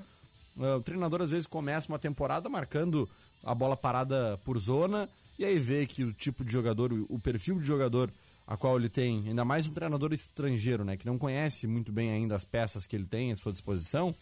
o 0.58 0.82
treinador 0.82 1.22
às 1.22 1.32
vezes 1.32 1.48
começa 1.48 1.88
uma 1.90 2.00
temporada 2.00 2.50
marcando 2.50 3.10
a 3.44 3.54
bola 3.54 3.76
parada 3.76 4.40
por 4.44 4.58
zona 4.58 5.10
e 5.38 5.46
aí 5.46 5.58
vê 5.58 5.86
que 5.86 6.04
o 6.04 6.14
tipo 6.14 6.46
de 6.46 6.52
jogador, 6.52 6.94
o 7.10 7.20
perfil 7.20 7.60
de 7.60 7.66
jogador 7.66 8.12
a 8.46 8.58
qual 8.58 8.78
ele 8.78 8.90
tem, 8.90 9.30
ainda 9.30 9.46
mais 9.46 9.68
um 9.68 9.74
treinador 9.74 10.14
estrangeiro, 10.14 10.84
né, 10.84 10.98
que 10.98 11.06
não 11.06 11.18
conhece 11.18 11.66
muito 11.66 11.92
bem 11.92 12.12
ainda 12.12 12.36
as 12.36 12.46
peças 12.46 12.86
que 12.86 12.96
ele 12.96 13.06
tem 13.06 13.32
à 13.32 13.36
sua 13.36 13.52
disposição, 13.52 14.14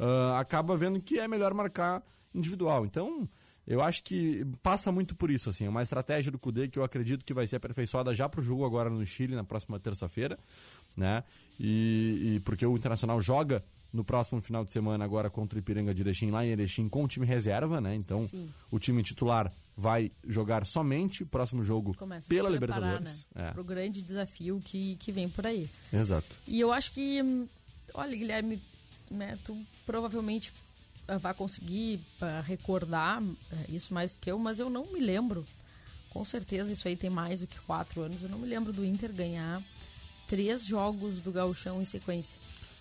uh, 0.00 0.34
acaba 0.36 0.76
vendo 0.76 1.00
que 1.00 1.18
é 1.18 1.28
melhor 1.28 1.54
marcar 1.54 2.02
individual. 2.34 2.84
Então, 2.84 3.28
eu 3.66 3.80
acho 3.80 4.02
que 4.02 4.44
passa 4.62 4.90
muito 4.90 5.14
por 5.14 5.30
isso, 5.30 5.48
assim, 5.48 5.66
é 5.66 5.68
uma 5.68 5.82
estratégia 5.82 6.32
do 6.32 6.38
Cudê 6.38 6.66
que 6.66 6.78
eu 6.78 6.84
acredito 6.84 7.24
que 7.24 7.32
vai 7.32 7.46
ser 7.46 7.56
aperfeiçoada 7.56 8.12
já 8.12 8.28
para 8.28 8.40
o 8.40 8.42
jogo 8.42 8.64
agora 8.64 8.90
no 8.90 9.06
Chile, 9.06 9.36
na 9.36 9.44
próxima 9.44 9.78
terça-feira, 9.78 10.36
né, 10.96 11.24
e, 11.58 12.34
e 12.34 12.40
porque 12.40 12.64
o 12.66 12.76
Internacional 12.76 13.20
joga 13.20 13.64
no 13.92 14.02
próximo 14.04 14.40
final 14.40 14.64
de 14.64 14.72
semana 14.72 15.04
agora 15.04 15.28
contra 15.28 15.56
o 15.56 15.60
Ipiranga 15.60 15.94
de 15.94 16.02
Erechim, 16.02 16.30
lá 16.30 16.44
em 16.44 16.48
Erechim, 16.48 16.88
com 16.88 17.04
o 17.04 17.08
time 17.08 17.26
reserva, 17.26 17.80
né? 17.80 17.94
Então, 17.94 18.26
Sim. 18.26 18.48
o 18.70 18.78
time 18.78 19.02
titular 19.02 19.52
vai 19.76 20.10
jogar 20.26 20.64
somente 20.64 21.22
o 21.22 21.26
próximo 21.26 21.62
jogo 21.62 21.94
Começa 21.94 22.28
pela 22.28 22.48
Libertadores. 22.48 23.26
Né? 23.34 23.48
É. 23.48 23.50
Para 23.52 23.60
o 23.60 23.64
grande 23.64 24.02
desafio 24.02 24.60
que, 24.64 24.96
que 24.96 25.12
vem 25.12 25.28
por 25.28 25.46
aí. 25.46 25.68
Exato. 25.92 26.36
E 26.46 26.58
eu 26.58 26.72
acho 26.72 26.92
que, 26.92 27.22
hum, 27.22 27.46
olha, 27.94 28.16
Guilherme, 28.16 28.62
né, 29.10 29.38
tu 29.44 29.56
provavelmente 29.84 30.52
ah, 31.08 31.18
vai 31.18 31.34
conseguir 31.34 32.00
uh, 32.20 32.42
recordar 32.44 33.22
uh, 33.22 33.36
isso 33.68 33.92
mais 33.92 34.14
do 34.14 34.20
que 34.20 34.30
eu, 34.30 34.38
mas 34.38 34.58
eu 34.58 34.70
não 34.70 34.90
me 34.92 35.00
lembro. 35.00 35.44
Com 36.10 36.24
certeza 36.24 36.72
isso 36.72 36.86
aí 36.86 36.96
tem 36.96 37.10
mais 37.10 37.40
do 37.40 37.46
que 37.46 37.58
quatro 37.60 38.02
anos. 38.02 38.22
Eu 38.22 38.28
não 38.28 38.38
me 38.38 38.46
lembro 38.46 38.72
do 38.72 38.84
Inter 38.84 39.12
ganhar 39.12 39.62
três 40.32 40.64
jogos 40.64 41.16
do 41.16 41.30
Gauchão 41.30 41.82
em 41.82 41.84
sequência. 41.84 42.38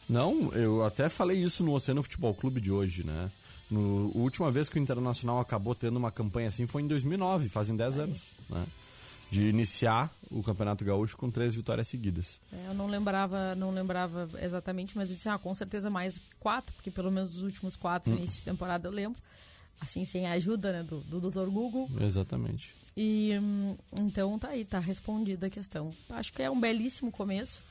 Não, 0.08 0.54
eu 0.54 0.86
até 0.86 1.10
falei 1.10 1.38
isso 1.38 1.66
no 1.66 1.74
Oceano 1.74 2.02
Futebol 2.02 2.34
Clube 2.34 2.62
de 2.62 2.72
hoje, 2.72 3.04
né? 3.04 3.30
No, 3.70 4.10
a 4.16 4.20
última 4.20 4.50
vez 4.50 4.70
que 4.70 4.80
o 4.80 4.82
Internacional 4.82 5.38
acabou 5.38 5.76
tendo 5.76 5.98
uma 5.98 6.12
campanha 6.12 6.48
assim 6.48 6.66
foi 6.66 6.82
em 6.82 6.88
2009, 6.88 7.50
fazem 7.50 7.76
10 7.76 8.00
anos, 8.00 8.32
né? 8.50 8.66
De 9.30 9.50
iniciar 9.50 10.10
o 10.30 10.42
Campeonato 10.42 10.86
Gaúcho 10.86 11.18
com 11.18 11.30
três 11.30 11.54
vitórias 11.54 11.90
seguidas. 11.90 12.40
É, 12.54 12.68
eu 12.70 12.74
não 12.74 12.88
lembrava, 12.88 13.54
não 13.54 13.72
lembrava 13.72 14.30
exatamente, 14.42 14.96
mas 14.96 15.10
eu 15.10 15.18
disse, 15.18 15.28
ah, 15.28 15.38
com 15.38 15.54
certeza 15.54 15.90
mais 15.90 16.22
quatro, 16.40 16.74
porque 16.76 16.90
pelo 16.90 17.12
menos 17.12 17.32
dos 17.32 17.44
últimos 17.44 17.76
quatro 17.76 18.14
hum. 18.14 18.24
de 18.24 18.46
temporada 18.46 18.88
eu 18.88 18.94
lembro. 18.94 19.22
Assim, 19.82 20.06
sem 20.06 20.26
a 20.26 20.34
ajuda 20.34 20.72
né, 20.72 20.84
do, 20.84 21.02
do 21.02 21.20
Dr. 21.20 21.50
Google. 21.50 21.90
Exatamente. 22.00 22.74
E 22.96 23.38
hum, 23.42 23.76
então 24.00 24.38
tá 24.38 24.50
aí, 24.50 24.66
tá 24.66 24.80
respondida 24.80 25.48
a 25.48 25.50
questão. 25.50 25.92
Acho 26.10 26.34
que 26.34 26.42
é 26.42 26.50
um 26.50 26.60
belíssimo 26.60 27.12
começo 27.12 27.62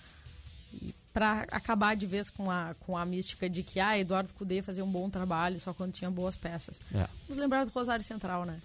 para 1.12 1.42
acabar 1.50 1.96
de 1.96 2.06
vez 2.06 2.30
com 2.30 2.50
a, 2.50 2.74
com 2.80 2.96
a 2.96 3.04
mística 3.04 3.50
de 3.50 3.62
que 3.62 3.80
ah, 3.80 3.98
Eduardo 3.98 4.32
Cudê 4.34 4.62
fazia 4.62 4.84
um 4.84 4.90
bom 4.90 5.10
trabalho 5.10 5.58
só 5.60 5.74
quando 5.74 5.92
tinha 5.92 6.10
boas 6.10 6.36
peças. 6.36 6.80
É. 6.94 7.08
Vamos 7.26 7.38
lembrar 7.38 7.64
do 7.64 7.70
Rosário 7.70 8.04
Central, 8.04 8.44
né? 8.44 8.60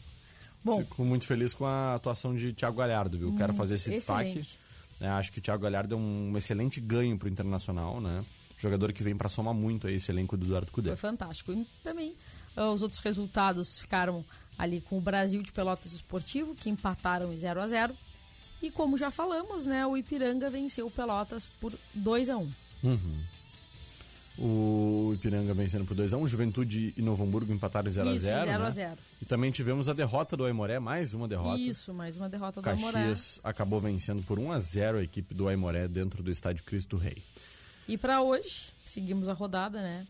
Bom, 0.63 0.79
Fico 0.79 1.03
muito 1.03 1.27
feliz 1.27 1.53
com 1.53 1.65
a 1.65 1.95
atuação 1.95 2.35
de 2.35 2.53
Thiago 2.53 2.77
Galhardo, 2.77 3.17
viu? 3.17 3.29
Hum, 3.29 3.35
Quero 3.35 3.53
fazer 3.53 3.75
esse 3.75 3.93
excelente. 3.93 4.39
destaque. 4.39 4.65
É, 4.99 5.09
acho 5.09 5.31
que 5.31 5.39
o 5.39 5.41
Thiago 5.41 5.63
Galhardo 5.63 5.95
é 5.95 5.97
um 5.97 6.35
excelente 6.37 6.79
ganho 6.79 7.17
para 7.17 7.27
o 7.27 7.29
Internacional, 7.29 7.99
né? 7.99 8.23
Jogador 8.57 8.93
que 8.93 9.03
vem 9.03 9.15
para 9.15 9.27
somar 9.27 9.53
muito 9.53 9.87
aí 9.87 9.95
esse 9.95 10.11
elenco 10.11 10.37
do 10.37 10.45
Eduardo 10.45 10.71
Cudê. 10.71 10.89
Foi 10.89 10.97
fantástico. 10.97 11.51
E 11.51 11.67
também 11.83 12.15
ah, 12.55 12.71
os 12.71 12.81
outros 12.81 13.01
resultados 13.01 13.79
ficaram 13.79 14.23
ali 14.57 14.81
com 14.81 14.97
o 14.97 15.01
Brasil 15.01 15.41
de 15.41 15.51
Pelotas 15.51 15.93
Esportivo, 15.93 16.55
que 16.55 16.69
empataram 16.69 17.31
em 17.33 17.37
0 17.37 17.61
a 17.61 17.67
0 17.67 17.95
e 18.61 18.71
como 18.71 18.97
já 18.97 19.11
falamos, 19.11 19.65
né, 19.65 19.85
o 19.85 19.97
Ipiranga 19.97 20.49
venceu 20.49 20.87
o 20.87 20.91
Pelotas 20.91 21.45
por 21.59 21.73
2 21.93 22.29
a 22.29 22.37
1 22.37 22.51
uhum. 22.83 23.19
O 24.37 25.13
Ipiranga 25.13 25.53
vencendo 25.53 25.85
por 25.85 25.95
2x1, 25.95 26.19
um, 26.19 26.27
Juventude 26.27 26.93
e 26.97 27.01
Novo 27.01 27.23
Hamburgo 27.23 27.53
empataram 27.53 27.89
0x0. 27.89 28.45
0x0. 28.45 28.75
Né? 28.75 28.97
E 29.21 29.25
também 29.25 29.49
tivemos 29.49 29.87
a 29.87 29.93
derrota 29.93 30.35
do 30.35 30.43
Aimoré, 30.43 30.77
mais 30.77 31.13
uma 31.13 31.25
derrota. 31.25 31.57
Isso, 31.57 31.93
mais 31.93 32.17
uma 32.17 32.27
derrota 32.27 32.61
do 32.61 32.69
Aimoré. 32.69 32.91
Caxias 32.91 33.39
acabou 33.43 33.79
vencendo 33.79 34.21
por 34.23 34.37
1x0 34.37 34.95
a, 34.95 34.97
a 34.97 35.03
equipe 35.03 35.33
do 35.33 35.47
Aimoré 35.47 35.87
dentro 35.87 36.21
do 36.21 36.29
estádio 36.29 36.65
Cristo 36.65 36.97
Rei. 36.97 37.23
E 37.87 37.97
para 37.97 38.21
hoje, 38.21 38.73
seguimos 38.85 39.29
a 39.29 39.33
rodada, 39.33 39.81
né? 39.81 40.05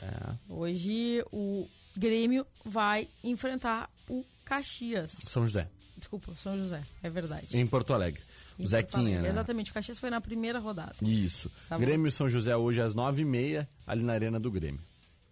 É. 0.00 0.34
Hoje 0.48 1.22
o 1.30 1.68
Grêmio 1.96 2.46
vai 2.64 3.08
enfrentar 3.24 3.90
o 4.08 4.24
Caxias. 4.44 5.12
São 5.24 5.46
José. 5.46 5.68
Desculpa, 5.96 6.32
São 6.36 6.56
José, 6.58 6.82
é 7.02 7.08
verdade. 7.08 7.46
Em 7.56 7.66
Porto 7.66 7.94
Alegre. 7.94 8.22
Em 8.58 8.66
Zequinha, 8.66 9.02
Alegre. 9.02 9.22
né? 9.22 9.28
Exatamente, 9.30 9.70
o 9.70 9.74
Caxias 9.74 9.98
foi 9.98 10.10
na 10.10 10.20
primeira 10.20 10.58
rodada. 10.58 10.94
Isso. 11.02 11.50
Tá 11.68 11.78
Grêmio 11.78 12.10
São 12.12 12.28
José 12.28 12.56
hoje 12.56 12.80
às 12.80 12.94
nove 12.94 13.22
e 13.22 13.24
meia, 13.24 13.68
ali 13.86 14.02
na 14.02 14.12
Arena 14.12 14.38
do 14.38 14.50
Grêmio. 14.50 14.80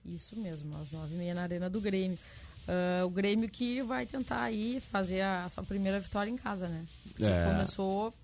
Isso 0.05 0.37
mesmo, 0.37 0.77
às 0.77 0.93
nove 0.93 1.15
e 1.15 1.19
meia 1.19 1.35
na 1.35 1.43
Arena 1.43 1.69
do 1.69 1.81
Grêmio. 1.81 2.19
Uh, 2.67 3.05
o 3.07 3.11
Grêmio 3.11 3.49
que 3.49 3.83
vai 3.83 4.07
tentar 4.07 4.43
aí 4.43 4.81
fazer 4.81 5.21
a 5.21 5.49
sua 5.51 5.63
primeira 5.63 6.01
vitória 6.01 6.31
em 6.31 6.37
casa, 6.37 6.67
né? 6.67 6.85
É. 7.21 7.51
começou 7.51 8.15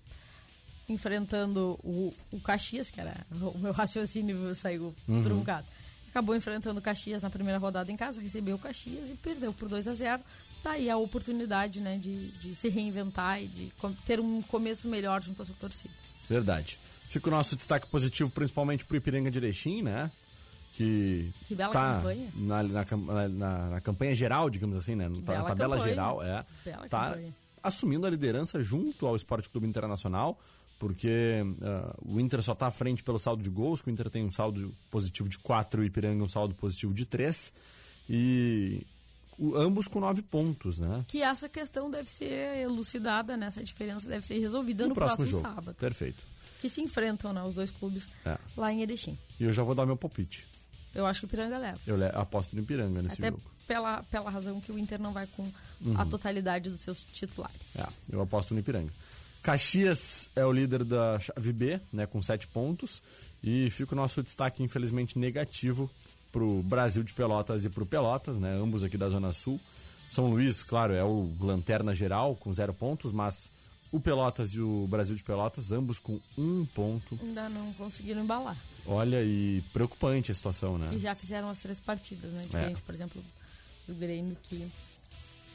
enfrentando 0.89 1.79
o, 1.83 2.13
o 2.31 2.39
Caxias, 2.39 2.89
que 2.89 2.99
era 2.99 3.15
o 3.31 3.57
meu 3.57 3.71
raciocínio 3.71 4.53
saiu 4.55 4.95
uhum. 5.07 5.23
truncado. 5.23 5.67
Acabou 6.11 6.35
enfrentando 6.35 6.77
o 6.77 6.83
Caxias 6.83 7.23
na 7.23 7.29
primeira 7.29 7.57
rodada 7.57 7.89
em 7.89 7.95
casa, 7.95 8.21
recebeu 8.21 8.57
o 8.57 8.59
Caxias 8.59 9.09
e 9.09 9.13
perdeu 9.13 9.53
por 9.53 9.69
2 9.69 9.87
a 9.87 9.93
0 9.93 10.21
Tá 10.61 10.71
aí 10.71 10.89
a 10.89 10.97
oportunidade 10.97 11.79
né, 11.79 11.97
de, 11.97 12.27
de 12.33 12.53
se 12.53 12.69
reinventar 12.69 13.41
e 13.41 13.47
de 13.47 13.73
ter 14.05 14.19
um 14.19 14.41
começo 14.43 14.87
melhor 14.87 15.23
junto 15.23 15.41
à 15.41 15.45
sua 15.45 15.55
torcida. 15.55 15.93
Verdade. 16.29 16.77
Fica 17.09 17.29
o 17.29 17.31
nosso 17.31 17.55
destaque 17.55 17.87
positivo, 17.87 18.29
principalmente 18.29 18.85
para 18.85 18.93
o 18.93 18.97
Ipiranga 18.97 19.31
de 19.31 19.39
Erechim, 19.39 19.81
né? 19.81 20.11
Que, 20.73 21.33
que 21.47 21.55
bela 21.55 21.73
tá 21.73 21.95
campanha. 21.95 22.29
Na, 22.35 22.63
na, 22.63 22.85
na, 23.27 23.69
na, 23.69 23.81
campanha 23.81 24.15
geral, 24.15 24.49
digamos 24.49 24.77
assim, 24.77 24.95
né? 24.95 25.09
Tá 25.25 25.39
na 25.39 25.43
tabela 25.43 25.75
campanha. 25.75 25.89
geral, 25.89 26.23
é. 26.23 26.45
Bela 26.63 26.87
tá 26.87 27.09
campanha. 27.09 27.35
assumindo 27.63 28.05
a 28.05 28.09
liderança 28.09 28.61
junto 28.61 29.07
ao 29.07 29.15
Esporte 29.15 29.49
Clube 29.49 29.67
Internacional 29.67 30.39
porque 30.81 31.43
uh, 31.43 32.11
o 32.11 32.19
Inter 32.19 32.41
só 32.41 32.53
está 32.53 32.65
à 32.65 32.71
frente 32.71 33.03
pelo 33.03 33.19
saldo 33.19 33.43
de 33.43 33.51
gols, 33.51 33.83
que 33.83 33.89
o 33.89 33.91
Inter 33.91 34.09
tem 34.09 34.25
um 34.25 34.31
saldo 34.31 34.75
positivo 34.89 35.29
de 35.29 35.37
4 35.37 35.79
e 35.79 35.83
o 35.83 35.85
Ipiranga 35.85 36.23
um 36.23 36.27
saldo 36.27 36.55
positivo 36.55 36.91
de 36.91 37.05
3. 37.05 37.53
E 38.09 38.83
ambos 39.53 39.87
com 39.87 39.99
9 39.99 40.23
pontos, 40.23 40.79
né? 40.79 41.05
Que 41.07 41.21
essa 41.21 41.47
questão 41.47 41.91
deve 41.91 42.09
ser 42.09 42.57
elucidada, 42.57 43.37
né? 43.37 43.45
Essa 43.45 43.63
diferença 43.63 44.09
deve 44.09 44.25
ser 44.25 44.39
resolvida 44.39 44.85
no, 44.85 44.89
no 44.89 44.95
próximo, 44.95 45.17
próximo 45.17 45.37
jogo. 45.43 45.53
sábado. 45.53 45.75
Perfeito. 45.75 46.25
Que 46.59 46.67
se 46.67 46.81
enfrentam, 46.81 47.31
né? 47.31 47.43
Os 47.43 47.53
dois 47.53 47.69
clubes 47.69 48.11
é. 48.25 48.35
lá 48.57 48.73
em 48.73 48.81
Erechim. 48.81 49.15
E 49.39 49.43
eu 49.43 49.53
já 49.53 49.61
vou 49.61 49.75
dar 49.75 49.85
meu 49.85 49.95
palpite. 49.95 50.47
Eu 50.95 51.05
acho 51.05 51.19
que 51.19 51.25
o 51.25 51.27
Ipiranga 51.27 51.59
leva. 51.59 51.79
Eu 51.85 51.95
le 51.95 52.05
aposto 52.07 52.55
no 52.55 52.63
Ipiranga 52.63 53.03
nesse 53.03 53.21
Até 53.21 53.29
jogo. 53.29 53.43
Pela, 53.67 54.01
pela 54.09 54.31
razão 54.31 54.59
que 54.59 54.71
o 54.71 54.79
Inter 54.79 54.99
não 54.99 55.11
vai 55.11 55.27
com 55.27 55.43
uhum. 55.79 55.93
a 55.95 56.07
totalidade 56.07 56.71
dos 56.71 56.81
seus 56.81 57.03
titulares. 57.03 57.75
É, 57.75 57.87
eu 58.09 58.19
aposto 58.19 58.55
no 58.55 58.59
Ipiranga. 58.59 58.91
Caxias 59.41 60.29
é 60.35 60.45
o 60.45 60.51
líder 60.51 60.83
da 60.83 61.19
chave 61.19 61.51
B, 61.51 61.79
né, 61.91 62.05
com 62.05 62.21
sete 62.21 62.47
pontos. 62.47 63.01
E 63.43 63.69
fica 63.71 63.93
o 63.93 63.95
nosso 63.95 64.21
destaque, 64.21 64.61
infelizmente, 64.61 65.17
negativo 65.17 65.89
para 66.31 66.43
o 66.43 66.61
Brasil 66.61 67.03
de 67.03 67.13
Pelotas 67.13 67.65
e 67.65 67.69
para 67.69 67.83
o 67.83 67.85
Pelotas, 67.85 68.39
né, 68.39 68.53
ambos 68.53 68.83
aqui 68.83 68.97
da 68.97 69.09
Zona 69.09 69.33
Sul. 69.33 69.59
São 70.07 70.29
Luís, 70.29 70.63
claro, 70.63 70.93
é 70.93 71.03
o 71.03 71.33
lanterna 71.39 71.95
geral, 71.95 72.35
com 72.35 72.53
zero 72.53 72.73
pontos, 72.73 73.11
mas 73.11 73.49
o 73.91 73.99
Pelotas 73.99 74.51
e 74.53 74.61
o 74.61 74.87
Brasil 74.87 75.15
de 75.15 75.23
Pelotas, 75.23 75.71
ambos 75.71 75.99
com 75.99 76.19
um 76.37 76.65
ponto. 76.65 77.19
Ainda 77.21 77.49
não 77.49 77.73
conseguiram 77.73 78.21
embalar. 78.21 78.57
Olha, 78.85 79.23
e 79.23 79.63
preocupante 79.73 80.31
a 80.31 80.35
situação, 80.35 80.77
né? 80.77 80.89
E 80.93 80.99
já 80.99 81.15
fizeram 81.15 81.49
as 81.49 81.59
três 81.59 81.79
partidas, 81.79 82.31
né? 82.31 82.43
Diferente, 82.43 82.79
é. 82.79 82.85
por 82.85 82.95
exemplo, 82.95 83.23
do 83.87 83.95
Grêmio, 83.95 84.37
que 84.43 84.69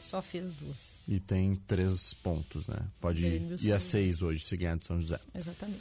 só 0.01 0.23
fez 0.23 0.53
duas. 0.55 0.97
E 1.07 1.21
tem 1.21 1.55
três 1.55 2.15
pontos, 2.15 2.67
né? 2.67 2.79
Pode 3.01 3.27
ir, 3.27 3.57
ir 3.61 3.73
a 3.73 3.79
seis 3.79 4.23
hoje, 4.23 4.41
se 4.41 4.57
ganhar 4.57 4.77
do 4.77 4.87
São 4.87 5.01
José. 5.01 5.21
Exatamente. 5.35 5.81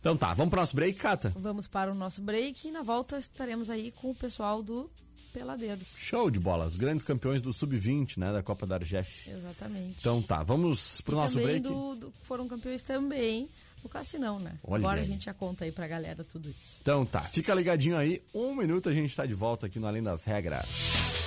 Então 0.00 0.16
tá, 0.16 0.32
vamos 0.32 0.50
para 0.50 0.58
o 0.58 0.62
nosso 0.62 0.76
break, 0.76 0.98
Cata? 0.98 1.32
Vamos 1.36 1.66
para 1.66 1.90
o 1.90 1.94
nosso 1.94 2.20
break 2.20 2.68
e 2.68 2.70
na 2.70 2.82
volta 2.82 3.18
estaremos 3.18 3.68
aí 3.68 3.90
com 3.90 4.10
o 4.10 4.14
pessoal 4.14 4.62
do 4.62 4.88
Peladeiros. 5.32 5.96
Show 5.98 6.30
de 6.30 6.38
bola, 6.38 6.66
os 6.66 6.76
grandes 6.76 7.04
campeões 7.04 7.40
do 7.40 7.52
Sub-20, 7.52 8.16
né, 8.18 8.32
da 8.32 8.42
Copa 8.42 8.66
da 8.66 8.76
Argef. 8.76 9.28
Exatamente. 9.30 9.96
Então 9.98 10.22
tá, 10.22 10.42
vamos 10.42 11.00
pro 11.00 11.14
e 11.14 11.16
nosso 11.16 11.40
break. 11.40 11.60
Do, 11.60 11.94
do, 11.96 12.12
foram 12.22 12.46
campeões 12.48 12.82
também 12.82 13.48
no 13.82 13.88
Cassinão, 13.88 14.38
né? 14.38 14.58
Olha 14.64 14.80
Agora 14.80 15.00
aí. 15.00 15.02
a 15.02 15.06
gente 15.06 15.24
já 15.26 15.34
conta 15.34 15.64
aí 15.64 15.72
pra 15.72 15.86
galera 15.86 16.24
tudo 16.24 16.48
isso. 16.48 16.76
Então 16.80 17.04
tá, 17.04 17.22
fica 17.22 17.54
ligadinho 17.54 17.96
aí, 17.96 18.22
um 18.32 18.54
minuto 18.54 18.88
a 18.88 18.92
gente 18.92 19.14
tá 19.14 19.26
de 19.26 19.34
volta 19.34 19.66
aqui 19.66 19.78
no 19.78 19.86
Além 19.86 20.02
das 20.02 20.24
Regras. 20.24 21.17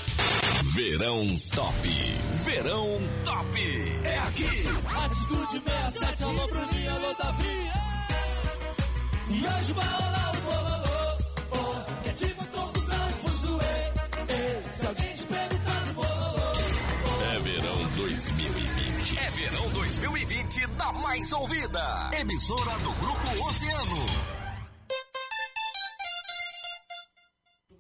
Verão 0.73 1.27
Top. 1.53 1.89
Verão 2.45 2.99
Top. 3.25 3.59
É 4.05 4.19
aqui. 4.19 4.47
Atitude 5.03 5.61
67, 5.65 6.23
alô 6.23 6.47
Bruninho, 6.47 6.91
alô 6.91 7.13
Davi. 7.15 7.71
E 9.31 9.45
hoje 9.45 9.73
vai 9.73 9.85
rolar 9.85 10.31
o 10.31 10.41
bololô. 10.41 11.17
Oh, 11.51 12.03
que 12.03 12.09
é 12.09 12.13
tipo 12.13 12.45
confusão, 12.45 13.09
fuzuê. 13.21 14.71
Se 14.71 14.87
alguém 14.87 15.13
te 15.13 15.23
perguntar 15.23 15.85
no 15.87 15.93
bololô. 15.93 16.51
É 17.35 17.39
verão 17.41 17.89
2020. 17.97 19.19
É 19.19 19.29
verão 19.31 19.69
2020 19.71 20.67
na 20.77 20.93
mais 20.93 21.33
ouvida. 21.33 22.11
Emissora 22.17 22.77
do 22.79 22.91
Grupo 22.93 23.45
Oceano. 23.49 24.05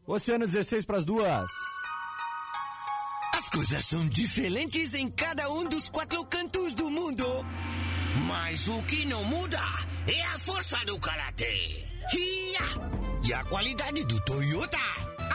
Oceano 0.05 0.45
16 0.45 0.85
para 0.85 0.97
as 0.97 1.05
duas 1.05 1.49
coisas 3.51 3.85
são 3.85 4.07
diferentes 4.07 4.93
em 4.93 5.09
cada 5.09 5.49
um 5.51 5.65
dos 5.65 5.89
quatro 5.89 6.25
cantos 6.25 6.73
do 6.73 6.89
mundo. 6.89 7.25
Mas 8.27 8.67
o 8.67 8.81
que 8.83 9.05
não 9.05 9.23
muda 9.25 9.61
é 10.07 10.21
a 10.23 10.39
força 10.39 10.77
do 10.85 10.97
karatê. 10.99 11.85
E 13.23 13.33
a 13.33 13.43
qualidade 13.45 14.03
do 14.05 14.19
Toyota. 14.21 14.77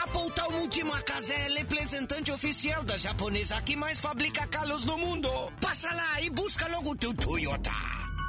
A 0.03 0.07
Poutal 0.07 0.51
Multimarcas 0.51 1.29
é 1.29 1.49
representante 1.57 2.31
oficial 2.31 2.83
da 2.83 2.97
japonesa 2.97 3.61
que 3.61 3.75
mais 3.75 3.99
fabrica 3.99 4.45
carros 4.47 4.83
no 4.83 4.97
mundo. 4.97 5.29
Passa 5.61 5.93
lá 5.93 6.21
e 6.21 6.29
busca 6.29 6.67
logo 6.67 6.95
teu 6.95 7.13
Toyota. 7.13 7.71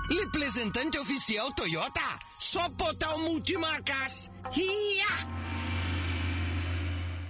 Representante 0.09 0.99
oficial 0.99 1.53
Toyota. 1.53 2.19
Só 2.39 2.69
Poutal 2.71 3.19
Multimarcas. 3.19 4.31
Ia! 4.55 5.48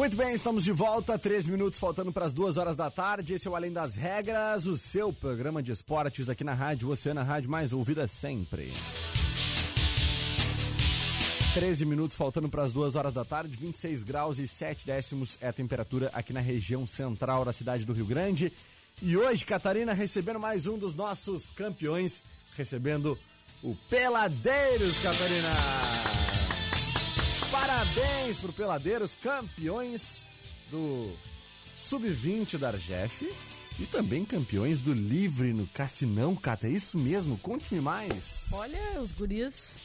Muito 0.00 0.16
bem, 0.16 0.32
estamos 0.32 0.64
de 0.64 0.72
volta, 0.72 1.18
três 1.18 1.46
minutos 1.46 1.78
faltando 1.78 2.10
para 2.10 2.24
as 2.24 2.32
duas 2.32 2.56
horas 2.56 2.74
da 2.74 2.90
tarde. 2.90 3.34
Esse 3.34 3.46
é 3.46 3.50
o 3.50 3.54
Além 3.54 3.70
das 3.70 3.96
Regras, 3.96 4.64
o 4.64 4.74
seu 4.74 5.12
programa 5.12 5.62
de 5.62 5.72
esportes 5.72 6.30
aqui 6.30 6.42
na 6.42 6.54
Rádio 6.54 6.88
Oceana, 6.88 7.22
Rádio 7.22 7.50
mais 7.50 7.70
ouvida 7.70 8.08
sempre. 8.08 8.72
13 11.52 11.84
minutos 11.84 12.16
faltando 12.16 12.48
para 12.48 12.62
as 12.62 12.72
duas 12.72 12.94
horas 12.94 13.12
da 13.12 13.26
tarde, 13.26 13.58
26 13.58 14.02
graus 14.02 14.38
e 14.38 14.48
7 14.48 14.86
décimos 14.86 15.36
é 15.38 15.48
a 15.48 15.52
temperatura 15.52 16.08
aqui 16.14 16.32
na 16.32 16.40
região 16.40 16.86
central 16.86 17.44
da 17.44 17.52
cidade 17.52 17.84
do 17.84 17.92
Rio 17.92 18.06
Grande. 18.06 18.50
E 19.02 19.18
hoje, 19.18 19.44
Catarina, 19.44 19.92
recebendo 19.92 20.40
mais 20.40 20.66
um 20.66 20.78
dos 20.78 20.96
nossos 20.96 21.50
campeões, 21.50 22.24
recebendo 22.56 23.18
o 23.62 23.76
Peladeiros, 23.90 24.98
Catarina! 24.98 26.29
Parabéns 27.60 28.40
pro 28.40 28.54
Peladeiros, 28.54 29.14
campeões 29.14 30.24
do 30.70 31.14
Sub-20 31.76 32.56
da 32.56 32.68
Argef 32.68 33.30
e 33.78 33.84
também 33.84 34.24
campeões 34.24 34.80
do 34.80 34.94
Livre 34.94 35.52
no 35.52 35.66
Cassinão, 35.66 36.34
Cata. 36.34 36.66
É 36.66 36.70
isso 36.70 36.96
mesmo? 36.96 37.36
Conte-me 37.36 37.78
mais. 37.82 38.48
Olha, 38.54 38.98
os 38.98 39.12
guris 39.12 39.78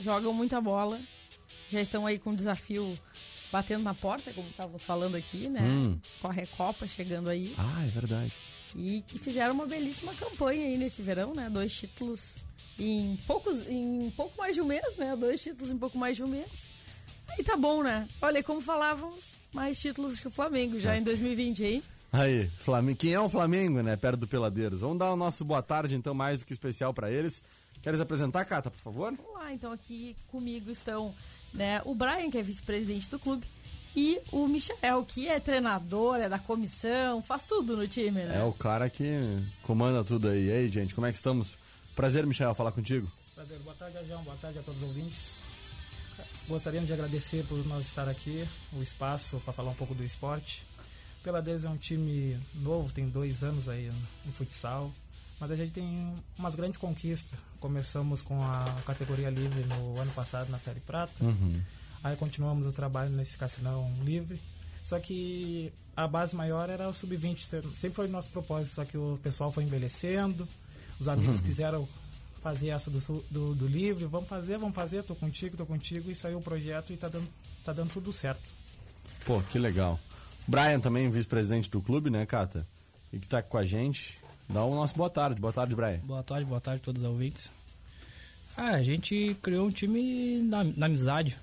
jogam 0.00 0.32
muita 0.32 0.60
bola. 0.60 1.00
Já 1.68 1.80
estão 1.80 2.04
aí 2.04 2.18
com 2.18 2.32
o 2.32 2.36
desafio 2.36 2.98
batendo 3.52 3.84
na 3.84 3.94
porta, 3.94 4.32
como 4.32 4.48
estávamos 4.48 4.84
falando 4.84 5.14
aqui, 5.14 5.48
né? 5.48 5.62
Hum. 5.62 6.00
Corre 6.20 6.48
Copa 6.56 6.88
chegando 6.88 7.28
aí. 7.28 7.54
Ah, 7.56 7.84
é 7.84 7.88
verdade. 7.90 8.32
E 8.74 9.02
que 9.02 9.20
fizeram 9.20 9.54
uma 9.54 9.66
belíssima 9.66 10.12
campanha 10.14 10.66
aí 10.66 10.76
nesse 10.76 11.00
verão, 11.00 11.32
né? 11.32 11.48
Dois 11.48 11.72
títulos 11.72 12.42
em 12.76 13.16
poucos, 13.24 13.68
em 13.68 14.12
pouco 14.16 14.36
mais 14.36 14.56
de 14.56 14.60
um 14.60 14.66
mês, 14.66 14.96
né? 14.96 15.14
Dois 15.14 15.40
títulos 15.40 15.70
em 15.70 15.78
pouco 15.78 15.96
mais 15.96 16.16
de 16.16 16.24
um 16.24 16.28
mês. 16.28 16.79
Aí 17.30 17.44
tá 17.44 17.56
bom, 17.56 17.82
né? 17.82 18.08
Olha, 18.20 18.42
como 18.42 18.60
falávamos, 18.60 19.34
mais 19.52 19.80
títulos 19.80 20.20
que 20.20 20.28
o 20.28 20.30
Flamengo 20.30 20.78
já 20.78 20.96
em 20.96 21.02
2020, 21.02 21.64
hein? 21.64 21.82
Aí, 22.12 22.50
Flamengo. 22.58 22.98
Quem 22.98 23.14
é 23.14 23.20
o 23.20 23.28
Flamengo, 23.28 23.82
né? 23.82 23.96
Perto 23.96 24.20
do 24.20 24.26
Peladeiros. 24.26 24.80
Vamos 24.80 24.98
dar 24.98 25.12
o 25.12 25.16
nosso 25.16 25.44
boa 25.44 25.62
tarde, 25.62 25.94
então, 25.94 26.12
mais 26.12 26.40
do 26.40 26.44
que 26.44 26.52
especial 26.52 26.92
para 26.92 27.10
eles. 27.10 27.42
Queres 27.82 28.00
apresentar, 28.00 28.44
Cata, 28.44 28.70
por 28.70 28.80
favor? 28.80 29.14
Vamos 29.16 29.34
lá, 29.34 29.52
então 29.52 29.72
aqui 29.72 30.14
comigo 30.28 30.70
estão 30.70 31.14
né, 31.54 31.80
o 31.84 31.94
Brian, 31.94 32.30
que 32.30 32.38
é 32.38 32.42
vice-presidente 32.42 33.08
do 33.08 33.18
clube, 33.18 33.46
e 33.96 34.20
o 34.30 34.46
Michel, 34.46 35.04
que 35.04 35.28
é 35.28 35.40
treinador, 35.40 36.16
é 36.16 36.28
da 36.28 36.38
comissão, 36.38 37.22
faz 37.22 37.44
tudo 37.44 37.76
no 37.76 37.88
time, 37.88 38.22
né? 38.22 38.38
É 38.38 38.44
o 38.44 38.52
cara 38.52 38.88
que 38.88 39.04
comanda 39.62 40.04
tudo 40.04 40.28
aí. 40.28 40.46
E 40.46 40.52
aí, 40.52 40.68
gente, 40.68 40.94
como 40.94 41.06
é 41.06 41.10
que 41.10 41.16
estamos? 41.16 41.54
Prazer, 41.96 42.24
Michel, 42.24 42.54
falar 42.54 42.70
contigo. 42.72 43.10
Prazer, 43.34 43.58
boa 43.60 43.74
tarde, 43.74 43.98
João, 44.06 44.22
boa 44.22 44.36
tarde 44.36 44.58
a 44.58 44.62
todos 44.62 44.80
os 44.82 44.88
ouvintes. 44.88 45.39
Gostaríamos 46.50 46.88
de 46.88 46.92
agradecer 46.92 47.44
por 47.46 47.64
nós 47.64 47.86
estar 47.86 48.08
aqui, 48.08 48.46
o 48.72 48.82
espaço 48.82 49.40
para 49.44 49.52
falar 49.52 49.70
um 49.70 49.74
pouco 49.74 49.94
do 49.94 50.02
esporte. 50.04 50.66
Peladeiros 51.22 51.64
é 51.64 51.68
um 51.68 51.76
time 51.76 52.36
novo, 52.54 52.92
tem 52.92 53.08
dois 53.08 53.44
anos 53.44 53.68
aí 53.68 53.90
no 54.24 54.32
futsal, 54.32 54.92
mas 55.38 55.50
a 55.52 55.54
gente 55.56 55.72
tem 55.72 56.12
umas 56.36 56.56
grandes 56.56 56.76
conquistas. 56.76 57.38
Começamos 57.60 58.20
com 58.20 58.42
a 58.42 58.64
categoria 58.84 59.30
livre 59.30 59.64
no 59.64 59.98
ano 60.00 60.10
passado 60.10 60.50
na 60.50 60.58
Série 60.58 60.80
Prata, 60.80 61.22
Uhum. 61.24 61.52
aí 62.02 62.16
continuamos 62.16 62.66
o 62.66 62.72
trabalho 62.72 63.10
nesse 63.10 63.36
cassinão 63.38 63.92
livre. 64.02 64.40
Só 64.82 64.98
que 64.98 65.72
a 65.96 66.08
base 66.08 66.34
maior 66.34 66.68
era 66.68 66.88
o 66.88 66.94
sub-20, 66.94 67.74
sempre 67.74 67.94
foi 67.96 68.06
o 68.06 68.10
nosso 68.10 68.30
propósito, 68.30 68.74
só 68.74 68.84
que 68.84 68.96
o 68.98 69.20
pessoal 69.22 69.52
foi 69.52 69.62
envelhecendo, 69.62 70.48
os 70.98 71.06
amigos 71.06 71.40
quiseram 71.40 71.88
fazer 72.40 72.68
essa 72.68 72.90
do, 72.90 72.98
do, 73.30 73.54
do 73.54 73.66
livre, 73.66 74.04
vamos 74.06 74.28
fazer, 74.28 74.58
vamos 74.58 74.74
fazer, 74.74 75.02
tô 75.02 75.14
contigo, 75.14 75.56
tô 75.56 75.66
contigo, 75.66 76.10
e 76.10 76.14
saiu 76.14 76.38
o 76.38 76.42
projeto 76.42 76.92
e 76.92 76.96
tá 76.96 77.08
dando, 77.08 77.28
tá 77.64 77.72
dando 77.72 77.90
tudo 77.90 78.12
certo. 78.12 78.54
Pô, 79.24 79.40
que 79.42 79.58
legal. 79.58 79.98
Brian 80.46 80.80
também, 80.80 81.10
vice-presidente 81.10 81.68
do 81.70 81.80
clube, 81.82 82.10
né, 82.10 82.24
Cata? 82.26 82.66
E 83.12 83.18
que 83.18 83.28
tá 83.28 83.42
com 83.42 83.58
a 83.58 83.64
gente. 83.64 84.18
Dá 84.48 84.64
o 84.64 84.74
nosso 84.74 84.96
boa 84.96 85.10
tarde. 85.10 85.40
Boa 85.40 85.52
tarde, 85.52 85.74
Brian. 85.76 85.98
Boa 85.98 86.22
tarde, 86.22 86.44
boa 86.46 86.60
tarde 86.60 86.80
a 86.80 86.84
todos 86.84 87.02
os 87.02 87.08
ouvintes. 87.08 87.52
Ah, 88.56 88.70
a 88.70 88.82
gente 88.82 89.36
criou 89.42 89.66
um 89.66 89.70
time 89.70 90.42
na, 90.42 90.64
na 90.64 90.86
amizade. 90.86 91.38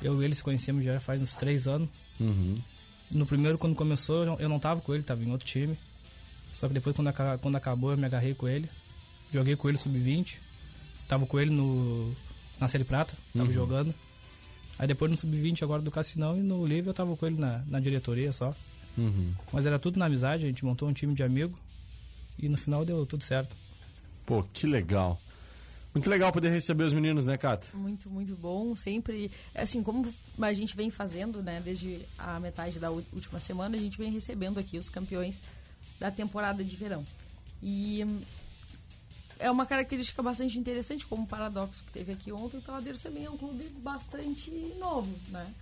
Eu 0.00 0.20
e 0.20 0.24
ele 0.24 0.34
se 0.34 0.42
conhecemos 0.42 0.84
já 0.84 0.98
faz 1.00 1.22
uns 1.22 1.34
três 1.34 1.66
anos. 1.66 1.88
Uhum. 2.20 2.60
No 3.10 3.26
primeiro, 3.26 3.58
quando 3.58 3.74
começou, 3.74 4.24
eu 4.38 4.48
não- 4.48 4.58
tava 4.58 4.80
com 4.80 4.94
ele, 4.94 5.02
tava 5.02 5.22
em 5.22 5.30
outro 5.30 5.46
time. 5.46 5.76
Só 6.52 6.68
que 6.68 6.74
depois, 6.74 6.94
quando, 6.94 7.12
quando 7.40 7.56
acabou, 7.56 7.90
eu 7.92 7.96
me 7.96 8.06
agarrei 8.06 8.34
com 8.34 8.46
ele. 8.48 8.68
Joguei 9.32 9.56
com 9.56 9.68
ele 9.68 9.78
sub-20. 9.78 10.38
Tava 11.08 11.26
com 11.26 11.40
ele 11.40 11.50
no, 11.50 12.14
na 12.60 12.68
Série 12.68 12.84
Prata, 12.84 13.14
tava 13.36 13.52
jogando. 13.52 13.94
Aí 14.78 14.86
depois 14.86 15.10
no 15.10 15.16
sub-20 15.16 15.62
agora 15.62 15.82
do 15.82 15.90
Cassinão 15.90 16.36
e 16.38 16.42
no 16.42 16.66
livre 16.66 16.90
eu 16.90 16.94
tava 16.94 17.16
com 17.16 17.26
ele 17.26 17.38
na, 17.38 17.62
na 17.66 17.80
diretoria 17.80 18.32
só. 18.32 18.54
Uhum. 18.96 19.32
Mas 19.52 19.66
era 19.66 19.78
tudo 19.78 19.98
na 19.98 20.06
amizade, 20.06 20.44
a 20.44 20.48
gente 20.48 20.64
montou 20.64 20.88
um 20.88 20.92
time 20.92 21.14
de 21.14 21.22
amigo. 21.22 21.58
E 22.38 22.48
no 22.48 22.56
final 22.56 22.84
deu 22.84 23.04
tudo 23.04 23.22
certo. 23.22 23.56
Pô, 24.24 24.42
que 24.42 24.66
legal. 24.66 25.20
Muito 25.94 26.08
legal 26.08 26.32
poder 26.32 26.48
receber 26.48 26.84
os 26.84 26.94
meninos, 26.94 27.26
né, 27.26 27.36
Cata? 27.36 27.66
Muito, 27.74 28.08
muito 28.08 28.34
bom. 28.34 28.74
Sempre, 28.74 29.30
assim, 29.54 29.82
como 29.82 30.08
a 30.40 30.52
gente 30.54 30.74
vem 30.74 30.90
fazendo, 30.90 31.42
né, 31.42 31.60
desde 31.62 32.00
a 32.16 32.40
metade 32.40 32.78
da 32.78 32.90
última 32.90 33.38
semana, 33.38 33.76
a 33.76 33.80
gente 33.80 33.98
vem 33.98 34.10
recebendo 34.10 34.58
aqui 34.58 34.78
os 34.78 34.88
campeões 34.88 35.40
da 36.00 36.10
temporada 36.10 36.64
de 36.64 36.74
verão. 36.74 37.04
E 37.62 38.04
é 39.42 39.50
uma 39.50 39.66
característica 39.66 40.22
bastante 40.22 40.58
interessante, 40.58 41.04
como 41.04 41.24
o 41.24 41.26
Paradoxo 41.26 41.84
que 41.84 41.92
teve 41.92 42.12
aqui 42.12 42.30
ontem, 42.30 42.58
o 42.58 42.62
Peladeiros 42.62 43.02
também 43.02 43.24
é 43.24 43.30
um 43.30 43.36
clube 43.36 43.64
bastante 43.78 44.50
novo, 44.78 45.14
né? 45.28 45.52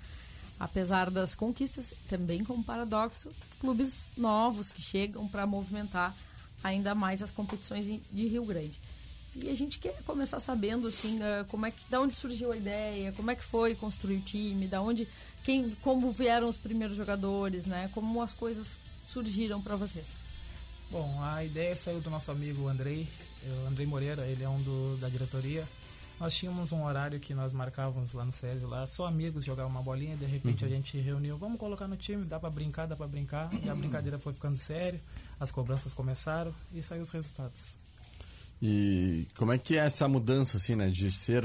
Apesar 0.58 1.10
das 1.10 1.34
conquistas, 1.34 1.94
também 2.06 2.44
como 2.44 2.62
Paradoxo, 2.62 3.30
clubes 3.58 4.12
novos 4.16 4.70
que 4.70 4.82
chegam 4.82 5.26
para 5.26 5.46
movimentar 5.46 6.14
ainda 6.62 6.94
mais 6.94 7.22
as 7.22 7.30
competições 7.30 7.86
de 7.86 8.28
Rio 8.28 8.44
Grande. 8.44 8.78
E 9.34 9.48
a 9.48 9.54
gente 9.54 9.78
quer 9.78 10.02
começar 10.02 10.40
sabendo 10.40 10.88
assim, 10.88 11.22
ah, 11.22 11.46
como 11.48 11.64
é 11.64 11.70
que, 11.70 11.88
da 11.88 12.00
onde 12.00 12.16
surgiu 12.16 12.52
a 12.52 12.56
ideia, 12.56 13.12
como 13.12 13.30
é 13.30 13.34
que 13.34 13.44
foi 13.44 13.74
construir 13.74 14.18
o 14.18 14.22
time, 14.22 14.66
da 14.66 14.82
onde, 14.82 15.08
quem, 15.44 15.70
como 15.82 16.10
vieram 16.10 16.48
os 16.48 16.56
primeiros 16.56 16.96
jogadores, 16.96 17.64
né? 17.64 17.90
Como 17.94 18.20
as 18.20 18.34
coisas 18.34 18.78
surgiram 19.06 19.62
para 19.62 19.76
vocês. 19.76 20.06
Bom, 20.90 21.22
a 21.22 21.44
ideia 21.44 21.76
saiu 21.76 22.00
do 22.00 22.10
nosso 22.10 22.32
amigo 22.32 22.66
Andrei, 22.66 23.06
eh, 23.06 23.29
o 23.46 23.66
Andrei 23.66 23.86
Moreira, 23.86 24.26
ele 24.26 24.42
é 24.42 24.48
um 24.48 24.60
do, 24.62 24.96
da 24.98 25.08
diretoria. 25.08 25.66
Nós 26.18 26.36
tínhamos 26.36 26.70
um 26.70 26.84
horário 26.84 27.18
que 27.18 27.32
nós 27.32 27.54
marcávamos 27.54 28.12
lá 28.12 28.26
no 28.26 28.30
SESI, 28.30 28.66
lá, 28.66 28.86
só 28.86 29.06
amigos 29.06 29.42
jogavam 29.42 29.70
uma 29.70 29.82
bolinha, 29.82 30.14
de 30.16 30.26
repente 30.26 30.66
a 30.66 30.68
gente 30.68 30.98
reuniu, 30.98 31.38
vamos 31.38 31.58
colocar 31.58 31.88
no 31.88 31.96
time, 31.96 32.26
dá 32.26 32.38
pra 32.38 32.50
brincar, 32.50 32.86
dá 32.86 32.94
pra 32.94 33.08
brincar. 33.08 33.50
E 33.64 33.70
a 33.70 33.74
brincadeira 33.74 34.18
foi 34.18 34.34
ficando 34.34 34.58
séria, 34.58 35.00
as 35.38 35.50
cobranças 35.50 35.94
começaram 35.94 36.54
e 36.74 36.82
saiu 36.82 37.00
os 37.00 37.10
resultados. 37.10 37.78
E 38.60 39.26
como 39.34 39.52
é 39.52 39.56
que 39.56 39.78
é 39.78 39.86
essa 39.86 40.06
mudança, 40.06 40.58
assim, 40.58 40.74
né? 40.74 40.90
De 40.90 41.10
ser 41.10 41.44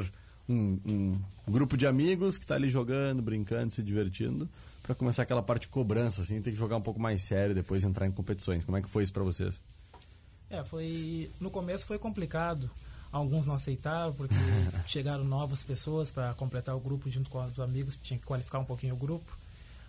um, 0.49 0.77
um 0.86 1.21
grupo 1.47 1.77
de 1.77 1.88
amigos 1.88 2.38
que 2.38 2.45
tá 2.45 2.55
ali 2.55 2.69
jogando, 2.69 3.21
brincando, 3.21 3.73
se 3.73 3.81
divertindo, 3.81 4.49
pra 4.84 4.93
começar 4.93 5.23
aquela 5.23 5.41
parte 5.41 5.63
de 5.63 5.67
cobrança, 5.69 6.21
assim, 6.21 6.41
ter 6.41 6.51
que 6.51 6.58
jogar 6.58 6.75
um 6.75 6.81
pouco 6.81 6.99
mais 6.99 7.23
sério, 7.23 7.55
depois 7.55 7.86
entrar 7.86 8.05
em 8.08 8.12
competições. 8.12 8.65
Como 8.65 8.77
é 8.77 8.81
que 8.81 8.89
foi 8.89 9.03
isso 9.03 9.13
pra 9.13 9.23
vocês? 9.23 9.62
É, 10.49 10.63
foi. 10.63 11.31
No 11.39 11.49
começo 11.49 11.86
foi 11.86 11.97
complicado. 11.97 12.69
Alguns 13.12 13.45
não 13.45 13.55
aceitaram, 13.55 14.13
porque 14.13 14.36
chegaram 14.88 15.23
novas 15.23 15.63
pessoas 15.63 16.12
para 16.12 16.34
completar 16.34 16.75
o 16.75 16.79
grupo 16.79 17.10
junto 17.10 17.29
com 17.29 17.43
os 17.43 17.60
amigos, 17.60 17.97
tinha 18.01 18.19
que 18.19 18.25
qualificar 18.25 18.60
um 18.60 18.65
pouquinho 18.65 18.93
o 18.93 18.97
grupo. 18.97 19.38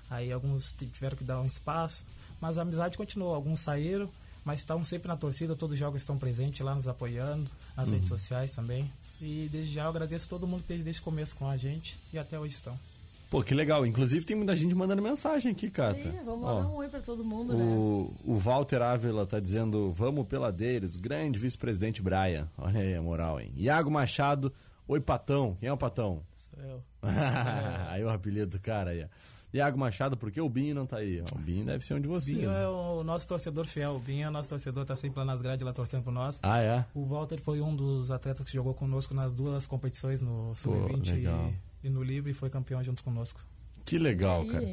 Aí 0.09 0.31
alguns 0.31 0.73
tiveram 0.73 1.17
que 1.17 1.25
dar 1.25 1.41
um 1.41 1.47
espaço, 1.47 2.07
mas 2.41 2.59
a 2.59 2.63
amizade 2.63 2.97
continuou. 2.97 3.35
Alguns 3.35 3.61
saíram, 3.61 4.09
mas 4.45 4.61
estavam 4.61 4.85
sempre 4.85 5.09
na 5.09 5.17
torcida, 5.17 5.57
todos 5.57 5.75
os 5.75 5.79
jogos 5.81 6.03
estão 6.03 6.17
presentes 6.17 6.61
lá, 6.61 6.75
nos 6.75 6.87
apoiando, 6.87 7.51
nas 7.77 7.91
redes 7.91 8.09
sociais 8.09 8.55
também. 8.55 8.91
E 9.21 9.49
desde 9.51 9.73
já 9.73 9.85
eu 9.85 9.89
agradeço 9.89 10.29
todo 10.29 10.47
mundo 10.47 10.63
que 10.63 10.69
desde, 10.69 10.85
desde 10.85 11.01
o 11.01 11.05
começo 11.05 11.35
com 11.35 11.49
a 11.49 11.57
gente 11.57 11.99
e 12.13 12.19
até 12.19 12.39
hoje 12.39 12.55
estão. 12.55 12.79
Pô, 13.31 13.43
que 13.43 13.55
legal. 13.55 13.85
Inclusive 13.85 14.25
tem 14.25 14.37
muita 14.37 14.55
gente 14.55 14.75
mandando 14.75 15.03
mensagem 15.03 15.53
aqui, 15.53 15.69
Cata. 15.69 15.99
Aí, 15.99 16.21
vamos 16.25 16.45
Ó, 16.45 16.53
lá 16.53 16.61
dar 16.63 16.69
um 16.69 16.77
oi 16.77 16.89
para 16.89 17.01
todo 17.01 17.25
mundo, 17.25 17.57
né? 17.57 17.65
O, 17.65 18.15
o 18.25 18.39
Walter 18.39 18.81
Ávila 18.83 19.27
tá 19.27 19.41
dizendo, 19.41 19.91
vamos 19.91 20.27
peladeiros, 20.27 20.97
grande 20.97 21.39
vice-presidente 21.39 22.01
Brian. 22.03 22.49
Olha 22.57 22.81
aí 22.81 22.95
a 22.95 23.03
moral, 23.03 23.41
hein? 23.41 23.53
Iago 23.57 23.91
Machado, 23.91 24.53
oi 24.87 25.01
Patão. 25.01 25.57
Quem 25.59 25.69
é 25.69 25.73
o 25.73 25.77
Patão? 25.77 26.23
Sou 26.35 26.63
eu. 26.63 26.83
aí 27.89 28.05
o 28.05 28.09
apelido 28.09 28.53
do 28.53 28.61
cara 28.61 28.91
aí. 28.91 29.03
ó. 29.03 29.09
Iago 29.53 29.79
Machado, 29.79 30.17
por 30.17 30.31
que 30.31 30.41
o 30.41 30.49
Binho 30.49 30.75
não 30.75 30.87
tá 30.87 30.99
aí? 30.99 31.23
O 31.33 31.39
Binho 31.39 31.65
deve 31.65 31.85
ser 31.85 31.95
um 31.95 32.01
de 32.01 32.09
vocês. 32.09 32.37
Binho 32.37 32.51
né? 32.51 32.65
é 32.65 32.69
o 32.69 33.03
nosso 33.03 33.27
torcedor 33.27 33.65
fiel. 33.67 33.93
O 33.93 33.99
Binho 33.99 34.27
é 34.27 34.29
o 34.29 34.31
nosso 34.31 34.51
torcedor, 34.51 34.85
tá 34.85 34.95
sempre 34.95 35.19
lá 35.19 35.25
nas 35.25 35.41
grades, 35.41 35.65
lá 35.65 35.73
torcendo 35.73 36.03
por 36.03 36.13
nós. 36.13 36.41
Ah, 36.43 36.61
é? 36.61 36.85
O 36.95 37.07
Walter 37.07 37.41
foi 37.41 37.61
um 37.61 37.75
dos 37.75 38.11
atletas 38.11 38.45
que 38.45 38.53
jogou 38.53 38.75
conosco 38.75 39.15
nas 39.15 39.33
duas 39.33 39.67
competições, 39.67 40.21
no 40.21 40.55
Sub-20 40.55 41.13
legal. 41.13 41.49
e, 41.49 41.55
e 41.87 41.91
no 41.91 42.03
Livre, 42.03 42.31
e 42.31 42.35
foi 42.35 42.51
campeão 42.51 42.83
junto 42.83 43.03
conosco. 43.03 43.45
Que 43.85 43.99
legal, 43.99 44.43
Aí, 44.43 44.49
cara. 44.49 44.67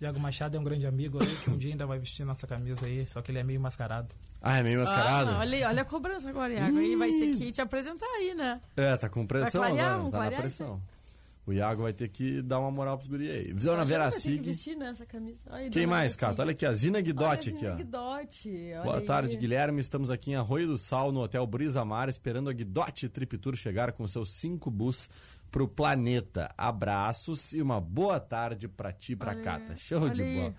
Iago 0.00 0.18
Machado 0.20 0.56
é 0.56 0.60
um 0.60 0.64
grande 0.64 0.86
amigo 0.86 1.22
aí, 1.22 1.36
que 1.36 1.50
um 1.50 1.56
dia 1.56 1.70
ainda 1.70 1.86
vai 1.86 1.98
vestir 1.98 2.24
nossa 2.26 2.46
camisa 2.46 2.84
aí, 2.86 3.06
só 3.06 3.22
que 3.22 3.30
ele 3.30 3.38
é 3.38 3.44
meio 3.44 3.60
mascarado. 3.60 4.14
Ah, 4.42 4.58
é 4.58 4.62
meio 4.62 4.80
mascarado? 4.80 5.30
Ah, 5.30 5.38
olha, 5.38 5.68
olha 5.68 5.82
a 5.82 5.84
cobrança 5.84 6.28
agora, 6.28 6.52
Iago. 6.52 6.76
Aí 6.76 6.96
vai 6.96 7.10
ter 7.10 7.36
que 7.36 7.52
te 7.52 7.60
apresentar 7.60 8.06
aí, 8.06 8.34
né? 8.34 8.60
É, 8.76 8.96
tá 8.96 9.08
com 9.08 9.26
pressão 9.26 9.60
Vai 9.60 9.70
clarear? 9.70 9.92
agora, 9.92 10.10
tá 10.10 10.10
na 10.10 10.22
clarear 10.22 10.40
pressão. 10.40 10.82
O 11.46 11.52
Iago 11.52 11.82
vai 11.82 11.92
ter 11.92 12.08
que 12.08 12.40
dar 12.40 12.58
uma 12.58 12.70
moral 12.70 12.96
pros 12.96 13.06
guri 13.06 13.30
aí. 13.30 13.52
Dona 13.52 13.82
Acho 14.06 14.22
que 14.22 14.38
vestir 14.38 14.76
nessa 14.76 15.04
camisa. 15.04 15.42
Olha 15.50 15.64
aí, 15.64 15.70
Quem 15.70 15.86
mais? 15.86 16.14
Sig. 16.14 16.24
Olha 16.38 16.52
aqui, 16.52 16.64
a 16.64 16.72
Zina 16.72 17.02
Guidotti 17.02 17.50
Olha 17.50 17.56
aqui, 17.58 17.66
a 17.66 17.72
ó. 17.72 17.76
Guidotti, 17.76 18.48
olha 18.72 18.82
Boa 18.82 18.98
aí. 18.98 19.04
tarde, 19.04 19.36
Guilherme. 19.36 19.78
Estamos 19.78 20.08
aqui 20.10 20.30
em 20.30 20.36
Arroio 20.36 20.66
do 20.68 20.78
Sal, 20.78 21.12
no 21.12 21.20
Hotel 21.20 21.46
Brisa 21.46 21.84
Mar, 21.84 22.08
esperando 22.08 22.48
a 22.48 22.52
Guidotti 22.52 23.10
Trip 23.10 23.36
Tour 23.36 23.56
chegar 23.56 23.92
com 23.92 24.08
seus 24.08 24.32
cinco 24.32 24.70
bus 24.70 25.10
pro 25.54 25.68
planeta. 25.68 26.52
Abraços 26.58 27.52
e 27.52 27.62
uma 27.62 27.80
boa 27.80 28.18
tarde 28.18 28.66
pra 28.66 28.92
ti 28.92 29.12
e 29.12 29.16
pra 29.16 29.30
Olha- 29.30 29.40
Cata. 29.40 29.76
Show 29.76 30.08
de 30.08 30.20
aí. 30.20 30.36
bola. 30.40 30.54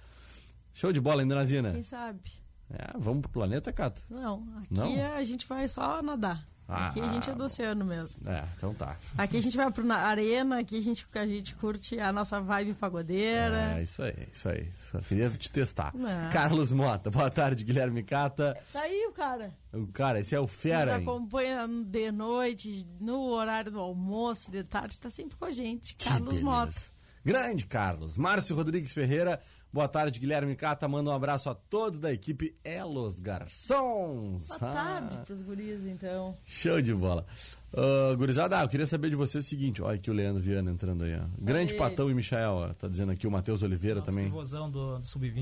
Show 0.73 0.93
de 0.93 1.01
bola, 1.01 1.21
hein, 1.21 1.27
dona 1.27 1.43
Zina? 1.43 1.73
Quem 1.73 1.84
sabe? 1.84 2.31
É, 2.69 2.97
vamos 2.97 3.23
pro 3.23 3.29
planeta, 3.29 3.73
Cata? 3.73 4.01
Não, 4.10 4.47
aqui 4.58 4.73
Não? 4.73 5.13
a 5.13 5.21
gente 5.25 5.45
vai 5.45 5.67
só 5.67 6.01
nadar. 6.01 6.47
Ah, 6.67 6.88
aqui 6.88 6.99
a 6.99 7.08
gente 7.08 7.30
é 7.30 7.34
do 7.34 7.43
oceano 7.43 7.86
mesmo. 7.86 8.19
É, 8.28 8.43
então 8.58 8.73
tá. 8.73 8.97
Aqui 9.17 9.38
a 9.38 9.41
gente 9.41 9.56
vai 9.56 9.69
pro 9.71 9.86
na 9.86 9.97
arena, 9.97 10.60
aqui 10.60 10.78
a 10.78 10.82
gente, 10.82 11.08
a 11.13 11.28
gente 11.28 11.54
curte 11.56 11.99
a 11.99 12.12
nossa 12.12 12.41
vibe 12.41 12.73
pagodeira. 12.73 13.78
É, 13.78 13.84
isso 13.84 14.01
aí, 14.01 14.28
isso 14.32 14.49
aí. 14.49 14.71
Só 14.84 14.99
queria 14.99 15.30
te 15.30 15.51
testar. 15.51 15.91
Não. 15.93 16.30
Carlos 16.32 16.71
Mota, 16.71 17.12
boa 17.12 17.30
tarde, 17.30 17.63
Guilherme 17.63 18.01
Cata. 18.04 18.58
Tá 18.73 18.82
aí 18.82 19.06
o 19.08 19.12
cara. 19.12 19.54
O 19.71 19.88
cara, 19.88 20.19
esse 20.19 20.34
é 20.34 20.39
o 20.39 20.43
Nos 20.43 20.51
fera, 20.51 20.95
hein? 20.95 21.04
acompanha 21.04 21.67
de 21.67 22.12
noite, 22.12 22.88
no 22.99 23.30
horário 23.30 23.71
do 23.71 23.80
almoço, 23.80 24.49
de 24.49 24.63
tarde, 24.63 24.99
tá 24.99 25.10
sempre 25.10 25.36
com 25.38 25.45
a 25.45 25.51
gente. 25.51 25.95
Carlos. 25.95 26.41
Mota. 26.41 26.95
Grande 27.23 27.65
Carlos. 27.65 28.17
Márcio 28.17 28.56
Rodrigues 28.56 28.93
Ferreira, 28.93 29.39
boa 29.75 29.89
tarde, 29.89 30.21
Guilherme 30.21 30.55
Cata. 30.55 30.88
Manda 30.88 31.09
um 31.09 31.13
abraço 31.13 31.49
a 31.49 31.53
todos 31.53 31.99
da 31.99 32.13
equipe 32.13 32.57
Elos 32.63 33.19
Garçons. 33.19 34.47
Boa 34.47 34.71
tarde 34.71 35.17
pros 35.25 35.41
guris, 35.41 35.85
então. 35.85 36.38
Show 36.45 36.81
de 36.81 36.93
bola. 36.93 37.25
Uh, 37.73 38.15
gurizada, 38.15 38.57
ah, 38.59 38.63
eu 38.63 38.69
queria 38.69 38.88
saber 38.88 39.09
de 39.09 39.17
vocês 39.17 39.45
o 39.45 39.49
seguinte: 39.49 39.81
olha 39.81 39.97
aqui 39.97 40.09
o 40.09 40.13
Leandro 40.13 40.41
Viana 40.41 40.71
entrando 40.71 41.03
aí. 41.03 41.13
Ó. 41.13 41.27
Grande 41.38 41.73
Aí. 41.73 41.77
Patão 41.77 42.09
e 42.09 42.13
Michael, 42.13 42.51
ó, 42.53 42.73
tá 42.73 42.88
dizendo 42.88 43.11
aqui 43.11 43.27
o 43.27 43.31
Matheus 43.31 43.63
Oliveira 43.63 43.99
Nosso 43.99 44.11
também. 44.13 44.27
pivôzão 44.27 44.71
do, 44.71 44.99
do 44.99 45.05
Sub-20. 45.05 45.41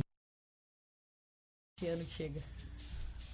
Esse 1.78 1.88
ano 1.88 2.04
que 2.04 2.14
chega. 2.14 2.42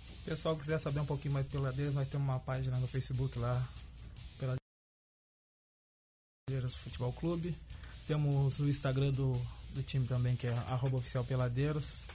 Se 0.03 0.11
o 0.11 0.25
pessoal 0.25 0.57
quiser 0.57 0.79
saber 0.79 0.99
um 0.99 1.05
pouquinho 1.05 1.33
mais 1.33 1.45
de 1.45 1.51
Peladeiras, 1.53 1.95
nós 1.95 2.09
temos 2.09 2.27
uma 2.27 2.41
página 2.41 2.77
no 2.77 2.87
Facebook 2.87 3.39
lá, 3.39 3.65
Peladeiras 6.49 6.75
Futebol 6.75 7.13
Clube. 7.13 7.55
Temos 8.05 8.59
o 8.59 8.67
Instagram 8.67 9.11
do, 9.13 9.39
do 9.73 9.83
time 9.83 10.05
também, 10.07 10.35
que 10.35 10.47
é 10.47 10.51
arroba 10.69 10.97
oficial 10.97 11.23
Peladeiros. 11.23 12.07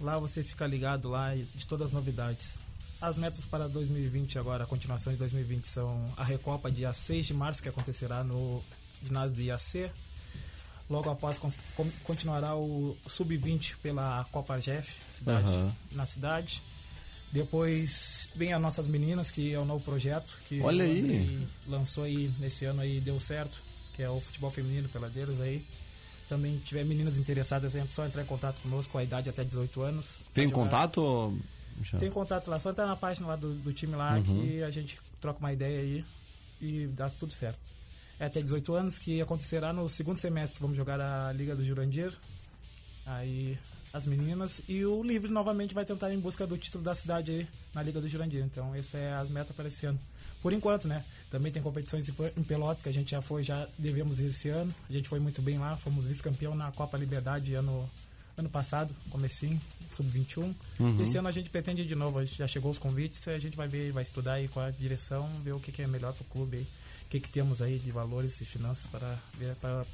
Lá 0.00 0.18
você 0.18 0.42
fica 0.42 0.66
ligado 0.66 1.08
lá 1.08 1.34
de 1.34 1.66
todas 1.66 1.86
as 1.88 1.92
novidades. 1.92 2.58
As 3.00 3.16
metas 3.16 3.44
para 3.46 3.68
2020 3.68 4.38
agora, 4.38 4.64
a 4.64 4.66
continuação 4.66 5.12
de 5.12 5.18
2020 5.18 5.66
são 5.68 6.12
a 6.16 6.24
Recopa 6.24 6.70
dia 6.70 6.92
6 6.92 7.26
de 7.26 7.34
março, 7.34 7.62
que 7.62 7.68
acontecerá 7.68 8.22
no 8.22 8.62
ginásio 9.02 9.36
do 9.36 9.42
IAC. 9.42 9.90
Logo 10.88 11.08
após 11.08 11.38
con- 11.38 11.48
con- 11.76 11.90
continuará 12.04 12.54
o 12.56 12.96
Sub-20 13.06 13.76
pela 13.82 14.26
Copa 14.32 14.58
Jeff 14.58 14.92
cidade, 15.10 15.46
Aham. 15.48 15.72
na 15.92 16.04
cidade. 16.06 16.62
Depois 17.32 18.28
vem 18.34 18.52
as 18.52 18.60
nossas 18.60 18.88
meninas, 18.88 19.30
que 19.30 19.52
é 19.52 19.58
o 19.58 19.64
novo 19.64 19.84
projeto 19.84 20.36
que 20.48 20.60
Olha 20.60 20.84
aí. 20.84 21.46
Lançou 21.68 22.04
aí 22.04 22.32
nesse 22.40 22.64
ano 22.64 22.80
aí 22.80 23.00
deu 23.00 23.20
certo, 23.20 23.62
que 23.94 24.02
é 24.02 24.10
o 24.10 24.20
futebol 24.20 24.50
feminino 24.50 24.88
peladeiros 24.88 25.40
aí. 25.40 25.64
Também 26.30 26.58
tiver 26.58 26.84
meninas 26.84 27.18
interessadas, 27.18 27.74
é 27.74 27.84
só 27.90 28.06
entrar 28.06 28.22
em 28.22 28.26
contato 28.26 28.60
conosco 28.60 28.92
com 28.92 28.98
a 28.98 29.02
idade 29.02 29.28
até 29.28 29.42
18 29.42 29.82
anos. 29.82 30.22
Tem 30.32 30.48
contato? 30.48 31.36
Michel? 31.76 31.98
Tem 31.98 32.08
contato 32.10 32.48
lá, 32.48 32.60
só 32.60 32.70
entrar 32.70 32.86
na 32.86 32.94
página 32.94 33.26
lá 33.26 33.34
do, 33.36 33.52
do 33.54 33.72
time 33.72 33.96
lá 33.96 34.14
Uhum. 34.16 34.22
que 34.22 34.62
a 34.62 34.70
gente 34.70 35.00
troca 35.20 35.40
uma 35.40 35.52
ideia 35.52 35.80
aí 35.80 36.04
e 36.60 36.86
dá 36.86 37.10
tudo 37.10 37.32
certo. 37.32 37.72
É 38.18 38.26
até 38.26 38.40
18 38.40 38.72
anos 38.74 38.96
que 38.98 39.20
acontecerá 39.20 39.72
no 39.72 39.88
segundo 39.88 40.18
semestre. 40.18 40.60
Vamos 40.60 40.76
jogar 40.76 41.00
a 41.00 41.32
Liga 41.32 41.56
do 41.56 41.64
Jurandir. 41.64 42.16
Aí 43.06 43.58
as 43.92 44.06
meninas. 44.06 44.62
E 44.68 44.84
o 44.84 45.02
Livre 45.02 45.30
novamente 45.32 45.74
vai 45.74 45.84
tentar 45.84 46.12
em 46.14 46.20
busca 46.20 46.46
do 46.46 46.56
título 46.56 46.84
da 46.84 46.94
cidade 46.94 47.32
aí 47.32 47.48
na 47.74 47.82
Liga 47.82 48.00
do 48.00 48.06
Jurandir. 48.08 48.44
Então 48.44 48.72
essa 48.74 48.96
é 48.98 49.14
a 49.14 49.24
meta 49.24 49.52
para 49.52 49.66
esse 49.68 49.84
ano. 49.86 49.98
Por 50.42 50.52
enquanto, 50.52 50.88
né? 50.88 51.04
Também 51.30 51.52
tem 51.52 51.62
competições 51.62 52.08
em 52.08 52.12
Pe- 52.12 52.32
em 52.36 52.42
Pelotas 52.42 52.82
que 52.82 52.88
a 52.88 52.92
gente 52.92 53.10
já 53.10 53.20
foi, 53.22 53.44
já 53.44 53.68
devemos 53.78 54.18
ir 54.20 54.26
esse 54.26 54.48
ano. 54.48 54.72
A 54.88 54.92
gente 54.92 55.08
foi 55.08 55.20
muito 55.20 55.40
bem 55.42 55.58
lá, 55.58 55.76
fomos 55.76 56.06
vice-campeão 56.06 56.54
na 56.54 56.72
Copa 56.72 56.96
Liberdade 56.98 57.54
ano, 57.54 57.88
ano 58.36 58.48
passado, 58.48 58.94
comecinho, 59.10 59.60
sub-21. 59.92 60.54
Uhum. 60.80 61.00
Esse 61.02 61.18
ano 61.18 61.28
a 61.28 61.32
gente 61.32 61.50
pretende 61.50 61.82
ir 61.82 61.86
de 61.86 61.94
novo, 61.94 62.24
já 62.24 62.48
chegou 62.48 62.70
os 62.70 62.78
convites, 62.78 63.28
a 63.28 63.38
gente 63.38 63.56
vai 63.56 63.68
ver, 63.68 63.92
vai 63.92 64.02
estudar 64.02 64.34
aí 64.34 64.48
com 64.48 64.60
a 64.60 64.70
direção, 64.70 65.28
ver 65.44 65.52
o 65.52 65.60
que, 65.60 65.70
que 65.70 65.82
é 65.82 65.86
melhor 65.86 66.12
para 66.14 66.22
o 66.22 66.26
clube 66.26 66.56
aí. 66.58 66.62
O 66.62 67.10
que, 67.10 67.18
que 67.18 67.28
temos 67.30 67.60
aí 67.60 67.76
de 67.78 67.90
valores 67.90 68.40
e 68.40 68.44
finanças 68.44 68.86
para, 68.86 69.18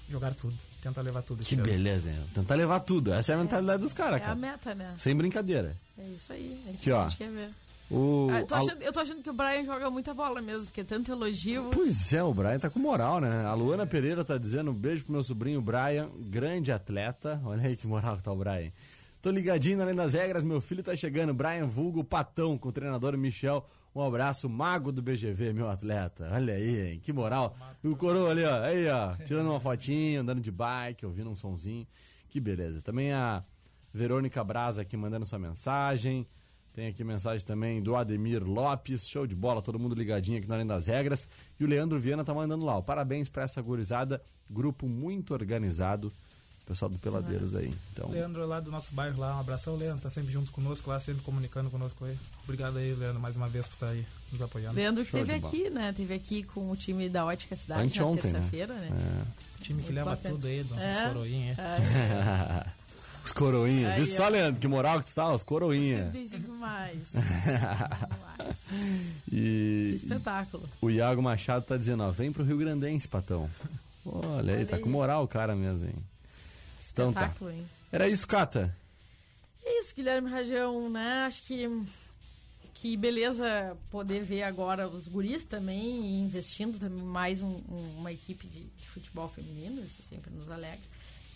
jogar 0.09 0.35
tudo, 0.35 0.55
tentar 0.83 1.01
levar 1.01 1.23
tudo 1.23 1.41
esse 1.43 1.55
Que 1.55 1.61
ano. 1.61 1.65
beleza, 1.65 2.11
hein? 2.11 2.19
Tentar 2.35 2.55
levar 2.57 2.81
tudo. 2.81 3.11
Essa 3.13 3.33
é 3.33 3.35
a 3.35 3.39
mentalidade 3.39 3.83
dos 3.83 3.95
caras, 3.95 4.21
É 4.21 4.25
a 4.25 4.27
cara. 4.27 4.37
meta, 4.37 4.75
né? 4.75 4.93
Sem 4.99 5.17
brincadeira. 5.17 5.75
É 5.99 6.07
isso 6.09 6.31
aí. 6.33 6.63
É 6.67 6.71
isso 6.73 6.75
Aqui, 6.75 6.85
que 6.85 6.93
ó. 6.93 7.01
a 7.01 7.09
gente 7.09 7.17
quer 7.17 7.31
ver. 7.31 7.51
O, 7.91 8.29
Ah, 8.31 8.41
eu, 8.41 8.47
tô 8.47 8.55
achando, 8.57 8.83
eu 8.83 8.93
tô 8.93 9.01
achando 9.01 9.23
que 9.23 9.31
o 9.31 9.33
Brian 9.33 9.65
joga 9.65 9.89
muita 9.89 10.13
bola 10.13 10.41
mesmo, 10.43 10.67
porque 10.67 10.83
tanto 10.83 11.13
elogio. 11.13 11.71
Pois 11.73 12.13
é, 12.13 12.23
o 12.23 12.35
Brian 12.35 12.59
tá 12.59 12.69
com 12.69 12.81
moral, 12.81 13.21
né? 13.21 13.45
A 13.45 13.55
Luana 13.55 13.87
Pereira 13.87 14.25
tá 14.25 14.37
dizendo 14.37 14.73
um 14.73 14.75
beijo 14.75 15.05
pro 15.05 15.13
meu 15.13 15.23
sobrinho 15.23 15.61
Brian, 15.63 16.11
grande 16.19 16.73
atleta. 16.73 17.41
Olha 17.45 17.63
aí 17.69 17.77
que 17.77 17.87
moral 17.87 18.17
que 18.17 18.23
tá 18.25 18.33
o 18.33 18.37
Brian. 18.37 18.73
Tô 19.23 19.31
ligadinho 19.31 19.81
além 19.83 19.95
das 19.95 20.15
regras, 20.15 20.45
meu 20.45 20.61
filho 20.61 20.83
tá 20.83 20.95
chegando. 20.97 21.33
Brian 21.33 21.67
Vulgo 21.67 22.03
Patão 22.05 22.59
com 22.59 22.69
o 22.69 22.73
treinador 22.73 23.17
Michel. 23.17 23.65
Um 23.95 24.03
abraço, 24.03 24.49
mago 24.49 24.93
do 24.93 25.01
BGV, 25.01 25.53
meu 25.53 25.71
atleta. 25.71 26.29
Olha 26.33 26.55
aí, 26.55 26.93
hein? 26.93 27.01
que 27.03 27.13
moral. 27.13 27.57
E 27.83 27.89
o 27.89 27.97
coroa 27.97 28.31
ali, 28.31 28.45
ó. 28.45 28.61
Aí, 28.63 28.87
ó. 28.89 29.17
Tirando 29.25 29.49
uma 29.49 29.59
fotinha, 29.59 30.21
andando 30.21 30.41
de 30.41 30.51
bike, 30.51 31.07
ouvindo 31.07 31.31
um 31.31 31.35
sonzinho. 31.35 31.87
Que 32.29 32.39
beleza. 32.39 32.83
Também 32.83 33.13
a 33.13 33.43
Verônica 33.95 34.45
Braza 34.45 34.83
aqui 34.83 34.97
mandando 34.97 35.25
sua 35.25 35.39
mensagem. 35.39 36.27
Tem 36.77 36.89
aqui 36.89 37.03
mensagem 37.03 37.43
também 37.47 37.83
do 37.83 37.97
Ademir 37.97 38.45
Lopes, 38.45 39.09
show 39.09 39.27
de 39.27 39.35
bola, 39.35 39.63
todo 39.63 39.79
mundo 39.79 39.95
ligadinho 39.95 40.37
aqui 40.37 40.47
na 40.47 40.57
Além 40.57 40.67
das 40.67 40.89
Regras. 40.89 41.27
E 41.59 41.65
o 41.65 41.67
Leandro 41.67 41.99
Viana 41.99 42.23
tá 42.23 42.35
mandando 42.35 42.67
lá, 42.67 42.77
ó, 42.77 42.83
parabéns 42.83 43.31
pra 43.31 43.45
essa 43.45 43.63
gurizada, 43.63 44.23
grupo 44.51 44.87
muito 44.87 45.33
organizado, 45.33 46.13
pessoal 46.67 46.91
do 46.91 46.99
Peladeiros 46.99 47.55
aí. 47.55 47.75
Então, 47.95 48.11
Leandro 48.11 48.43
é 48.43 48.45
lá 48.45 48.61
do 48.61 48.71
nosso 48.71 48.93
bairro 48.95 49.19
lá, 49.19 49.39
um 49.39 49.41
abração, 49.41 49.75
Leandro, 49.75 50.03
tá 50.03 50.11
sempre 50.11 50.31
junto 50.31 50.53
conosco 50.53 50.91
lá, 50.91 51.01
sempre 51.01 51.23
comunicando 51.23 51.71
conosco 51.71 52.05
aí. 52.05 52.19
Obrigado 52.45 52.77
aí, 52.77 52.93
Leandro, 52.93 53.21
mais 53.21 53.39
uma 53.39 53.49
vez 53.49 53.67
por 53.67 53.77
estar 53.77 53.89
aí 53.89 54.05
nos 54.31 54.43
apoiando. 54.43 54.77
Leandro 54.77 55.03
que 55.03 55.13
teve 55.13 55.33
aqui, 55.33 55.71
né? 55.71 55.95
Teve 55.97 56.13
aqui 56.13 56.43
com 56.43 56.71
o 56.71 56.77
time 56.77 57.09
da 57.09 57.25
Ótica 57.25 57.57
Cidade 57.57 57.85
Anteontem, 57.85 58.33
na 58.33 58.41
né? 58.41 58.51
terça-feira, 58.51 58.75
né? 58.75 59.25
O 59.59 59.63
time 59.63 59.79
que 59.81 59.87
Muito 59.87 59.95
leva 59.95 60.11
bacana. 60.11 60.35
tudo 60.35 60.47
aí, 60.47 60.63
do 60.63 60.79
É. 60.79 60.93
é. 60.93 61.09
coroinha. 61.09 61.57
É, 61.59 62.67
os 63.27 63.33
coroinhas, 63.33 63.93
Aí, 63.93 63.97
viu 64.03 64.07
só. 64.15 64.29
Leandro, 64.29 64.61
que 64.61 64.69
moral 64.69 65.01
que 65.01 65.07
tu 65.07 65.15
tá, 65.15 65.33
os 65.33 65.43
coroinhas. 65.45 66.11
Beijo 66.13 66.39
demais. 66.39 67.13
E 69.31 69.93
Espetáculo. 69.97 70.69
o 70.81 70.91
Iago 70.91 71.23
Machado 71.23 71.65
tá 71.65 71.77
dizendo, 71.77 72.03
ó, 72.03 72.11
vem 72.11 72.33
pro 72.33 72.45
Rio 72.45 72.59
Grandense, 72.59 73.09
Patão. 73.09 73.51
Olha 74.05 74.55
aí, 74.57 74.65
tá 74.65 74.79
com 74.79 74.89
moral 74.89 75.25
o 75.25 75.29
cara 75.29 75.55
mesmo, 75.55 75.87
hein. 75.89 75.95
Então 76.93 77.13
tá. 77.13 77.23
Espetáculo, 77.23 77.51
hein? 77.51 77.67
Era 77.91 78.09
isso, 78.09 78.27
Cata. 78.27 78.75
É 79.65 79.81
isso, 79.81 79.95
Guilherme 79.95 80.31
Rajão, 80.31 80.89
né? 80.91 81.25
Acho 81.27 81.43
que 81.43 81.69
que 82.75 82.95
beleza 82.95 83.75
poder 83.91 84.23
ver 84.23 84.43
agora 84.43 84.87
os 84.87 85.09
guris 85.09 85.47
também 85.47 86.21
investindo 86.21 86.79
também 86.79 87.03
mais 87.03 87.41
um- 87.41 87.63
um- 87.71 87.95
uma 87.99 88.13
equipe 88.13 88.47
de, 88.47 88.65
de 88.65 88.87
futebol 88.89 89.27
feminino, 89.31 89.83
isso 89.83 90.03
sempre 90.03 90.31
nos 90.31 90.51
alegra. 90.51 90.85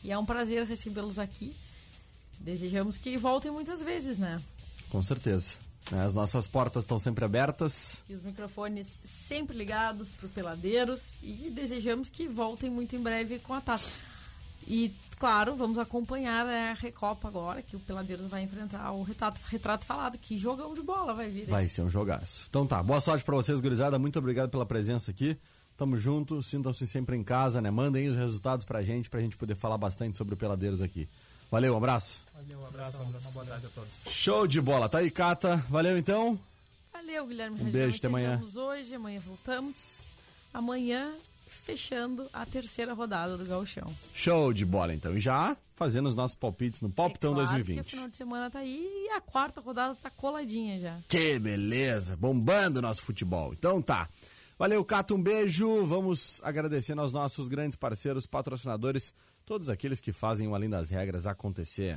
E 0.04 0.12
é 0.12 0.18
um 0.18 0.24
prazer 0.26 0.64
recebê-los 0.66 1.18
aqui. 1.18 1.56
Desejamos 2.40 2.96
que 2.96 3.16
voltem 3.18 3.50
muitas 3.52 3.82
vezes, 3.82 4.16
né? 4.18 4.40
Com 4.88 5.02
certeza. 5.02 5.56
As 5.92 6.14
nossas 6.14 6.46
portas 6.46 6.84
estão 6.84 6.98
sempre 6.98 7.24
abertas. 7.24 8.02
E 8.08 8.14
os 8.14 8.22
microfones 8.22 8.98
sempre 9.02 9.56
ligados 9.56 10.10
para 10.10 10.28
Peladeiros 10.28 11.18
e 11.22 11.50
desejamos 11.50 12.08
que 12.08 12.26
voltem 12.28 12.70
muito 12.70 12.96
em 12.96 13.00
breve 13.00 13.38
com 13.40 13.54
a 13.54 13.60
taça. 13.60 13.90
E, 14.66 14.94
claro, 15.18 15.56
vamos 15.56 15.78
acompanhar 15.78 16.46
a 16.46 16.74
Recopa 16.74 17.26
agora, 17.26 17.62
que 17.62 17.74
o 17.74 17.80
Peladeiros 17.80 18.26
vai 18.26 18.42
enfrentar 18.42 18.92
o 18.92 19.02
retrato, 19.02 19.40
retrato 19.48 19.84
falado. 19.84 20.16
Que 20.18 20.38
jogão 20.38 20.74
de 20.74 20.82
bola 20.82 21.12
vai 21.14 21.28
vir. 21.28 21.40
hein? 21.40 21.46
Vai 21.48 21.68
ser 21.68 21.82
um 21.82 21.90
jogaço. 21.90 22.46
Então 22.48 22.66
tá, 22.66 22.82
boa 22.82 23.00
sorte 23.00 23.24
pra 23.24 23.34
vocês, 23.34 23.60
gurizada. 23.60 23.98
Muito 23.98 24.18
obrigado 24.18 24.48
pela 24.50 24.66
presença 24.66 25.10
aqui. 25.10 25.36
Tamo 25.76 25.96
junto, 25.96 26.42
sintam-se 26.42 26.86
sempre 26.86 27.16
em 27.16 27.24
casa, 27.24 27.60
né? 27.60 27.70
Mandem 27.70 28.06
os 28.08 28.14
resultados 28.14 28.64
pra 28.66 28.82
gente, 28.82 29.08
pra 29.10 29.20
gente 29.20 29.36
poder 29.36 29.54
falar 29.56 29.78
bastante 29.78 30.16
sobre 30.16 30.34
o 30.34 30.36
Peladeiros 30.36 30.82
aqui. 30.82 31.08
Valeu, 31.50 31.74
um 31.74 31.76
abraço. 31.76 32.20
Valeu, 32.34 32.60
um 32.60 32.66
abraço, 32.66 32.98
uma 32.98 33.30
boa 33.32 33.44
tarde 33.44 33.66
a 33.66 33.68
todos. 33.70 33.96
Show 34.08 34.46
de 34.46 34.60
bola. 34.60 34.88
Tá 34.88 34.98
aí, 34.98 35.10
Cata. 35.10 35.56
Valeu 35.68 35.98
então. 35.98 36.38
Valeu, 36.92 37.26
Guilherme 37.26 37.60
Um 37.60 37.70
beijo, 37.70 37.98
até 37.98 38.06
amanhã. 38.06 38.40
Hoje, 38.54 38.94
amanhã 38.94 39.20
voltamos. 39.20 40.04
Amanhã, 40.54 41.12
fechando 41.48 42.28
a 42.32 42.46
terceira 42.46 42.92
rodada 42.92 43.36
do 43.36 43.44
Gauchão. 43.44 43.92
Show 44.14 44.52
de 44.52 44.64
bola 44.64 44.94
então. 44.94 45.16
E 45.16 45.20
já 45.20 45.56
fazendo 45.74 46.06
os 46.06 46.14
nosos 46.14 46.36
palpites 46.36 46.80
no 46.82 46.90
Palpitão 46.90 47.32
é 47.32 47.34
claro 47.34 47.48
que 47.48 47.54
o 47.54 47.56
2020. 47.64 47.90
final 47.90 48.08
de 48.08 48.16
semana 48.16 48.50
tá 48.50 48.58
aí 48.58 48.86
e 49.06 49.08
a 49.10 49.20
quarta 49.20 49.60
rodada 49.60 49.94
tá 49.94 50.10
coladinha 50.10 50.78
já. 50.78 50.98
Que 51.08 51.38
beleza, 51.38 52.16
bombando 52.16 52.78
o 52.80 52.82
nosso 52.82 53.02
futebol. 53.02 53.52
Então 53.52 53.80
tá. 53.80 54.08
Valeu, 54.60 54.84
Cato, 54.84 55.14
um 55.14 55.22
beijo. 55.22 55.86
Vamos 55.86 56.38
agradecendo 56.44 57.00
aos 57.00 57.12
nossos 57.12 57.48
grandes 57.48 57.76
parceiros, 57.76 58.26
patrocinadores, 58.26 59.14
todos 59.46 59.70
aqueles 59.70 60.02
que 60.02 60.12
fazem 60.12 60.46
o 60.46 60.54
Além 60.54 60.68
das 60.68 60.90
Regras 60.90 61.26
acontecer. 61.26 61.96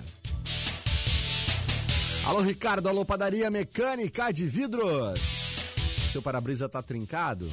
Alô, 2.26 2.40
Ricardo, 2.40 2.88
alô, 2.88 3.04
Padaria 3.04 3.52
Mecânica 3.52 4.32
de 4.32 4.48
Vidros. 4.48 5.20
Seu 6.10 6.22
para-brisa 6.22 6.70
tá 6.70 6.82
trincado? 6.82 7.52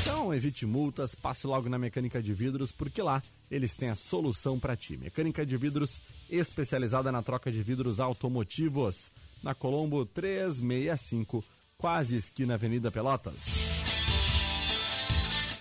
Então 0.00 0.32
evite 0.32 0.64
multas, 0.64 1.14
passe 1.14 1.46
logo 1.46 1.68
na 1.68 1.78
Mecânica 1.78 2.22
de 2.22 2.32
Vidros, 2.32 2.72
porque 2.72 3.02
lá 3.02 3.22
eles 3.50 3.76
têm 3.76 3.90
a 3.90 3.94
solução 3.94 4.58
para 4.58 4.74
ti. 4.74 4.96
Mecânica 4.96 5.44
de 5.44 5.54
Vidros 5.58 6.00
especializada 6.30 7.12
na 7.12 7.22
troca 7.22 7.52
de 7.52 7.62
vidros 7.62 8.00
automotivos. 8.00 9.12
Na 9.42 9.54
Colombo 9.54 10.06
365, 10.06 11.44
quase 11.76 12.16
esquina 12.16 12.54
Avenida 12.54 12.90
Pelotas. 12.90 13.85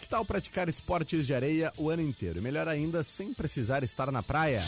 Que 0.06 0.10
tal 0.10 0.24
praticar 0.24 0.70
esportes 0.70 1.26
de 1.26 1.34
areia 1.34 1.74
o 1.80 1.90
ano 1.90 2.04
inteiro? 2.04 2.38
E 2.38 2.42
melhor 2.42 2.68
ainda, 2.68 3.02
sem 3.02 3.34
precisar 3.34 3.82
estar 3.82 4.12
na 4.12 4.22
praia. 4.22 4.64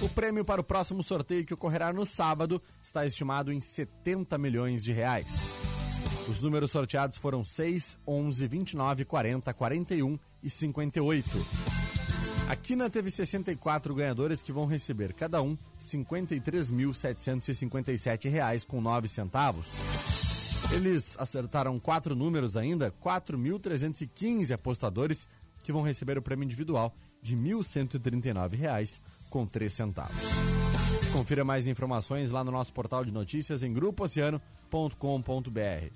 O 0.00 0.08
prêmio 0.08 0.44
para 0.44 0.60
o 0.60 0.64
próximo 0.64 1.02
sorteio, 1.02 1.44
que 1.44 1.52
ocorrerá 1.52 1.92
no 1.92 2.06
sábado, 2.06 2.62
está 2.80 3.04
estimado 3.04 3.52
em 3.52 3.60
70 3.60 4.38
milhões 4.38 4.84
de 4.84 4.92
reais. 4.92 5.58
Os 6.28 6.40
números 6.40 6.70
sorteados 6.70 7.18
foram 7.18 7.44
6, 7.44 7.98
11, 8.06 8.46
29, 8.46 9.04
40, 9.04 9.52
41 9.52 10.18
e 10.44 10.48
58. 10.48 11.79
A 12.50 12.56
Quina 12.56 12.90
teve 12.90 13.12
64 13.12 13.94
ganhadores 13.94 14.42
que 14.42 14.52
vão 14.52 14.66
receber 14.66 15.12
cada 15.12 15.40
um 15.40 15.50
R$ 15.50 15.58
53.757 15.80 18.66
com 18.66 18.80
9 18.80 19.06
centavos. 19.06 19.74
Eles 20.72 21.16
acertaram 21.20 21.78
quatro 21.78 22.16
números 22.16 22.56
ainda, 22.56 22.90
4.315 22.90 24.52
apostadores 24.52 25.28
que 25.62 25.70
vão 25.70 25.82
receber 25.82 26.18
o 26.18 26.22
prêmio 26.22 26.42
individual 26.42 26.92
de 27.22 27.36
R$ 27.36 27.52
1.139 27.52 29.00
com 29.30 29.46
3 29.46 29.72
centavos. 29.72 30.89
Confira 31.20 31.44
mais 31.44 31.68
informações 31.68 32.30
lá 32.30 32.42
no 32.42 32.50
nosso 32.50 32.72
portal 32.72 33.04
de 33.04 33.12
notícias 33.12 33.62
em 33.62 33.70
grupooceano.com.br. 33.74 34.40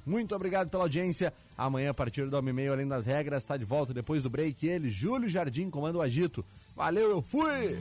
Muito 0.04 0.34
obrigado 0.34 0.68
pela 0.68 0.82
audiência. 0.82 1.32
Amanhã, 1.56 1.92
a 1.92 1.94
partir 1.94 2.28
do 2.28 2.42
meio 2.42 2.74
além 2.74 2.86
das 2.86 3.06
regras, 3.06 3.42
está 3.42 3.56
de 3.56 3.64
volta 3.64 3.94
depois 3.94 4.22
do 4.22 4.28
break. 4.28 4.66
Ele, 4.66 4.90
Júlio 4.90 5.26
Jardim, 5.26 5.70
comando 5.70 5.96
o 5.96 6.02
agito. 6.02 6.44
Valeu, 6.76 7.08
eu 7.08 7.22
fui! 7.22 7.80